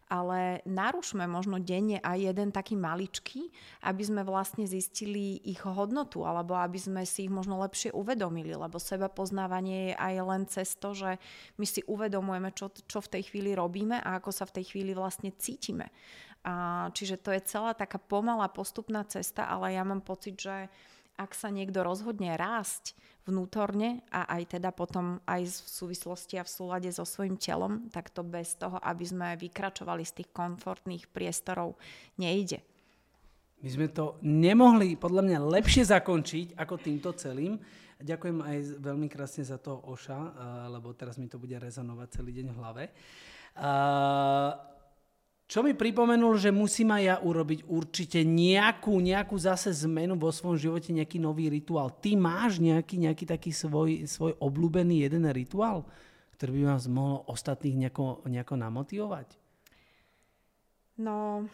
ale 0.07 0.63
narušme 0.63 1.27
možno 1.27 1.59
denne 1.59 1.99
aj 1.99 2.31
jeden 2.31 2.49
taký 2.55 2.79
maličký, 2.79 3.51
aby 3.83 4.03
sme 4.03 4.23
vlastne 4.23 4.63
zistili 4.63 5.43
ich 5.43 5.59
hodnotu, 5.67 6.23
alebo 6.23 6.55
aby 6.55 6.79
sme 6.79 7.03
si 7.03 7.27
ich 7.27 7.33
možno 7.33 7.59
lepšie 7.59 7.91
uvedomili, 7.91 8.55
lebo 8.55 8.79
seba 8.79 9.11
poznávanie 9.11 9.91
je 9.91 9.95
aj 9.99 10.15
len 10.23 10.43
cez 10.47 10.79
to, 10.79 10.95
že 10.95 11.19
my 11.59 11.65
si 11.67 11.83
uvedomujeme, 11.83 12.55
čo, 12.55 12.71
čo 12.71 13.03
v 13.03 13.19
tej 13.19 13.23
chvíli 13.31 13.51
robíme 13.51 13.99
a 13.99 14.19
ako 14.23 14.31
sa 14.31 14.47
v 14.47 14.63
tej 14.63 14.71
chvíli 14.71 14.95
vlastne 14.95 15.35
cítime. 15.35 15.91
A, 16.47 16.87
čiže 16.95 17.19
to 17.19 17.35
je 17.35 17.43
celá 17.43 17.75
taká 17.75 17.99
pomalá 17.99 18.47
postupná 18.47 19.03
cesta, 19.03 19.43
ale 19.43 19.75
ja 19.75 19.83
mám 19.83 19.99
pocit, 19.99 20.39
že 20.39 20.71
ak 21.17 21.33
sa 21.33 21.49
niekto 21.49 21.81
rozhodne 21.81 22.37
rásť 22.37 22.93
vnútorne 23.27 24.05
a 24.13 24.29
aj 24.39 24.55
teda 24.55 24.71
potom 24.71 25.19
aj 25.27 25.49
v 25.49 25.67
súvislosti 25.67 26.39
a 26.39 26.47
v 26.47 26.53
súlade 26.53 26.89
so 26.93 27.03
svojím 27.03 27.35
telom, 27.35 27.91
tak 27.91 28.13
to 28.13 28.23
bez 28.23 28.55
toho, 28.55 28.79
aby 28.79 29.03
sme 29.03 29.35
vykračovali 29.35 30.05
z 30.07 30.23
tých 30.23 30.29
komfortných 30.31 31.11
priestorov, 31.11 31.75
nejde. 32.15 32.63
My 33.57 33.69
sme 33.73 33.89
to 33.89 34.21
nemohli 34.21 34.93
podľa 34.95 35.25
mňa 35.25 35.39
lepšie 35.59 35.89
zakončiť 35.89 36.55
ako 36.61 36.75
týmto 36.77 37.09
celým. 37.17 37.57
Ďakujem 37.97 38.45
aj 38.45 38.57
veľmi 38.77 39.09
krásne 39.09 39.41
za 39.41 39.57
to 39.57 39.81
Oša, 39.89 40.21
lebo 40.69 40.93
teraz 40.93 41.17
mi 41.17 41.25
to 41.25 41.41
bude 41.41 41.57
rezonovať 41.57 42.21
celý 42.21 42.31
deň 42.37 42.47
v 42.53 42.57
hlave. 42.61 42.83
Čo 45.47 45.63
mi 45.63 45.71
pripomenul, 45.71 46.35
že 46.35 46.51
musím 46.51 46.91
aj 46.91 47.03
ja 47.07 47.15
urobiť 47.23 47.71
určite 47.71 48.19
nejakú, 48.27 48.99
nejakú 48.99 49.39
zase 49.39 49.71
zmenu 49.87 50.19
vo 50.19 50.27
svojom 50.27 50.59
živote, 50.59 50.91
nejaký 50.91 51.23
nový 51.23 51.47
rituál. 51.47 51.87
Ty 51.87 52.19
máš 52.19 52.59
nejaký, 52.59 52.99
nejaký 52.99 53.23
taký 53.23 53.55
svoj, 53.55 54.03
svoj 54.11 54.35
obľúbený 54.43 55.07
jeden 55.07 55.23
rituál, 55.31 55.87
ktorý 56.35 56.51
by 56.51 56.63
vás 56.75 56.91
mohol 56.91 57.23
ostatných 57.31 57.87
nejako, 57.87 58.27
nejako 58.27 58.53
namotivovať? 58.59 59.27
No, 60.99 61.47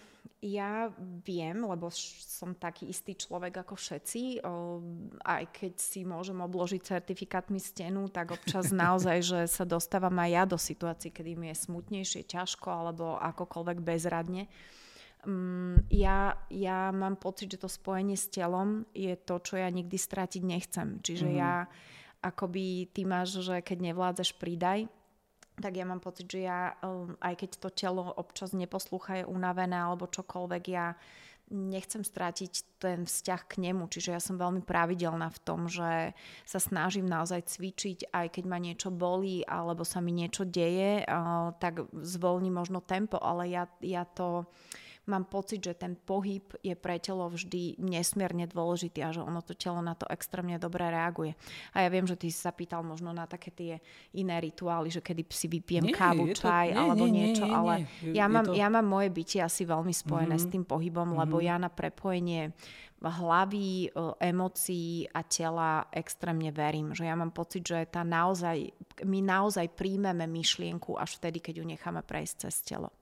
ja 0.43 0.91
viem, 1.23 1.63
lebo 1.63 1.87
som 2.27 2.51
taký 2.51 2.91
istý 2.91 3.15
človek 3.15 3.63
ako 3.63 3.79
všetci, 3.79 4.43
aj 5.23 5.43
keď 5.55 5.73
si 5.79 6.03
môžem 6.03 6.35
obložiť 6.43 6.83
certifikátmi 6.83 7.63
stenu, 7.63 8.11
tak 8.11 8.35
občas 8.35 8.75
naozaj, 8.75 9.17
že 9.23 9.39
sa 9.47 9.63
dostávam 9.63 10.13
aj 10.19 10.29
ja 10.35 10.43
do 10.43 10.59
situácií, 10.59 11.15
kedy 11.15 11.39
mi 11.39 11.47
je 11.55 11.63
smutnejšie, 11.63 12.27
ťažko 12.27 12.67
alebo 12.67 13.15
akokoľvek 13.23 13.77
bezradne. 13.79 14.51
Mm, 15.23 15.87
ja, 15.87 16.35
ja 16.51 16.91
mám 16.91 17.15
pocit, 17.15 17.55
že 17.55 17.63
to 17.63 17.71
spojenie 17.71 18.19
s 18.19 18.27
telom 18.27 18.83
je 18.91 19.15
to, 19.15 19.39
čo 19.39 19.55
ja 19.55 19.71
nikdy 19.71 19.95
stratiť 19.95 20.43
nechcem. 20.43 20.99
Čiže 20.99 21.27
mm-hmm. 21.31 21.39
ja 21.39 21.71
akoby 22.19 22.91
ty 22.91 23.07
máš, 23.07 23.39
že 23.39 23.63
keď 23.63 23.95
nevládzeš, 23.95 24.35
pridaj 24.35 24.91
tak 25.59 25.73
ja 25.77 25.85
mám 25.85 26.01
pocit, 26.01 26.25
že 26.25 26.49
ja, 26.49 26.73
um, 26.81 27.13
aj 27.21 27.45
keď 27.45 27.49
to 27.61 27.69
telo 27.69 28.09
občas 28.17 28.57
neposlúcha, 28.57 29.21
je 29.21 29.29
unavené 29.29 29.77
alebo 29.77 30.09
čokoľvek, 30.09 30.63
ja 30.69 30.97
nechcem 31.53 32.01
strátiť 32.01 32.81
ten 32.81 33.05
vzťah 33.05 33.41
k 33.45 33.53
nemu. 33.69 33.85
Čiže 33.85 34.15
ja 34.15 34.21
som 34.23 34.41
veľmi 34.41 34.65
pravidelná 34.65 35.29
v 35.29 35.43
tom, 35.43 35.69
že 35.69 36.17
sa 36.47 36.57
snažím 36.57 37.05
naozaj 37.05 37.45
cvičiť, 37.45 38.09
aj 38.09 38.39
keď 38.39 38.43
ma 38.49 38.57
niečo 38.57 38.89
bolí 38.89 39.45
alebo 39.45 39.85
sa 39.85 40.01
mi 40.01 40.15
niečo 40.15 40.47
deje, 40.47 41.05
uh, 41.05 41.53
tak 41.61 41.85
zvolní 41.93 42.49
možno 42.49 42.81
tempo, 42.81 43.21
ale 43.21 43.53
ja, 43.53 43.69
ja 43.83 44.07
to 44.07 44.49
mám 45.05 45.27
pocit, 45.27 45.59
že 45.59 45.75
ten 45.75 45.99
pohyb 45.99 46.43
je 46.63 46.75
pre 46.79 46.95
telo 46.99 47.27
vždy 47.27 47.75
nesmierne 47.79 48.47
dôležitý 48.47 49.03
a 49.03 49.11
že 49.11 49.19
ono 49.19 49.43
to 49.43 49.51
telo 49.51 49.83
na 49.83 49.95
to 49.99 50.07
extrémne 50.07 50.55
dobre 50.55 50.87
reaguje. 50.87 51.35
A 51.75 51.83
ja 51.83 51.89
viem, 51.91 52.07
že 52.07 52.15
ty 52.15 52.31
si 52.31 52.39
sa 52.39 52.55
pýtal 52.55 52.87
možno 52.87 53.11
na 53.11 53.27
také 53.27 53.51
tie 53.51 53.73
iné 54.15 54.39
rituály, 54.39 54.87
že 54.87 55.03
kedy 55.03 55.27
si 55.27 55.51
vypijem 55.51 55.91
nie, 55.91 55.95
kávu, 55.95 56.31
čaj 56.31 56.71
to, 56.71 56.75
nie, 56.75 56.79
alebo 56.79 57.05
nie, 57.07 57.15
niečo, 57.27 57.45
nie, 57.47 57.53
ale 57.53 57.73
nie. 57.99 58.15
Ja, 58.15 58.25
mám, 58.31 58.45
to... 58.47 58.53
ja 58.55 58.67
mám 58.71 58.87
moje 58.87 59.09
bytie 59.11 59.43
asi 59.43 59.67
veľmi 59.67 59.91
spojené 59.91 60.39
mm-hmm. 60.39 60.49
s 60.49 60.53
tým 60.53 60.63
pohybom, 60.63 61.11
mm-hmm. 61.11 61.21
lebo 61.27 61.35
ja 61.43 61.59
na 61.59 61.67
prepojenie 61.67 62.55
hlavy, 63.03 63.91
e, 63.91 63.99
emócií 64.23 65.11
a 65.11 65.27
tela 65.27 65.83
extrémne 65.91 66.55
verím. 66.55 66.95
Že 66.95 67.03
ja 67.11 67.15
mám 67.19 67.35
pocit, 67.35 67.67
že 67.67 67.83
tá 67.91 68.07
naozaj, 68.07 68.71
my 69.03 69.19
naozaj 69.19 69.75
príjmeme 69.75 70.23
myšlienku 70.23 70.95
až 70.95 71.19
vtedy, 71.19 71.43
keď 71.43 71.59
ju 71.59 71.65
necháme 71.67 71.99
prejsť 71.99 72.47
cez 72.47 72.63
telo. 72.63 72.95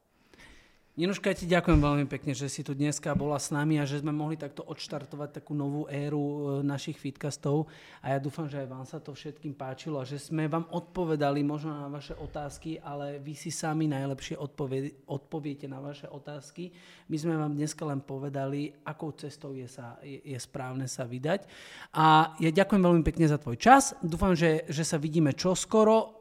Jenuška, 1.01 1.33
ja 1.33 1.39
ti 1.41 1.49
ďakujem 1.49 1.81
veľmi 1.81 2.05
pekne, 2.05 2.37
že 2.37 2.45
si 2.45 2.61
tu 2.61 2.77
dneska 2.77 3.17
bola 3.17 3.41
s 3.41 3.49
nami 3.49 3.81
a 3.81 3.89
že 3.89 4.05
sme 4.05 4.13
mohli 4.13 4.37
takto 4.37 4.61
odštartovať 4.61 5.41
takú 5.41 5.57
novú 5.57 5.89
éru 5.89 6.21
e, 6.21 6.41
našich 6.61 7.01
fitcastov 7.01 7.65
a 8.05 8.13
ja 8.13 8.21
dúfam, 8.21 8.45
že 8.45 8.61
aj 8.61 8.69
vám 8.69 8.85
sa 8.85 9.01
to 9.01 9.09
všetkým 9.09 9.57
páčilo 9.57 9.97
a 9.97 10.05
že 10.05 10.21
sme 10.21 10.45
vám 10.45 10.69
odpovedali 10.69 11.41
možno 11.41 11.73
na 11.73 11.89
vaše 11.89 12.13
otázky, 12.13 12.77
ale 12.85 13.17
vy 13.17 13.33
si 13.33 13.49
sami 13.49 13.89
najlepšie 13.89 14.37
odpovie, 14.37 15.09
odpoviete 15.09 15.65
na 15.65 15.81
vaše 15.81 16.05
otázky. 16.05 16.69
My 17.09 17.17
sme 17.17 17.33
vám 17.33 17.57
dneska 17.57 17.81
len 17.81 18.05
povedali, 18.05 18.69
akou 18.85 19.09
cestou 19.17 19.57
je, 19.57 19.65
sa, 19.65 19.97
je, 20.05 20.21
je 20.21 20.37
správne 20.37 20.85
sa 20.85 21.09
vydať. 21.09 21.49
A 21.97 22.37
ja 22.37 22.53
ďakujem 22.53 22.77
veľmi 22.85 23.01
pekne 23.01 23.25
za 23.25 23.41
tvoj 23.41 23.57
čas. 23.57 23.97
Dúfam, 24.05 24.37
že, 24.37 24.69
že 24.69 24.85
sa 24.85 25.01
vidíme 25.01 25.33
čoskoro 25.33 26.20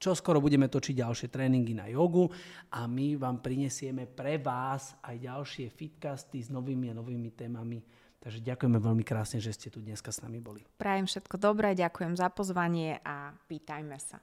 čo 0.00 0.16
skoro 0.16 0.40
budeme 0.40 0.72
točiť 0.72 1.04
ďalšie 1.04 1.28
tréningy 1.28 1.76
na 1.76 1.86
jogu 1.92 2.32
a 2.72 2.88
my 2.88 3.20
vám 3.20 3.44
prinesieme 3.44 4.08
pre 4.08 4.40
vás 4.40 4.96
aj 5.04 5.20
ďalšie 5.20 5.68
fitcasty 5.68 6.40
s 6.40 6.48
novými 6.48 6.88
a 6.88 6.96
novými 6.96 7.30
témami 7.36 7.78
Takže 8.20 8.44
ďakujeme 8.44 8.76
veľmi 8.76 9.00
krásne, 9.00 9.40
že 9.40 9.56
ste 9.56 9.72
tu 9.72 9.80
dneska 9.80 10.12
s 10.12 10.20
nami 10.20 10.44
boli. 10.44 10.60
Prajem 10.76 11.08
všetko 11.08 11.40
dobré, 11.40 11.72
ďakujem 11.72 12.20
za 12.20 12.28
pozvanie 12.28 13.00
a 13.00 13.32
pýtajme 13.48 13.96
sa. 13.96 14.20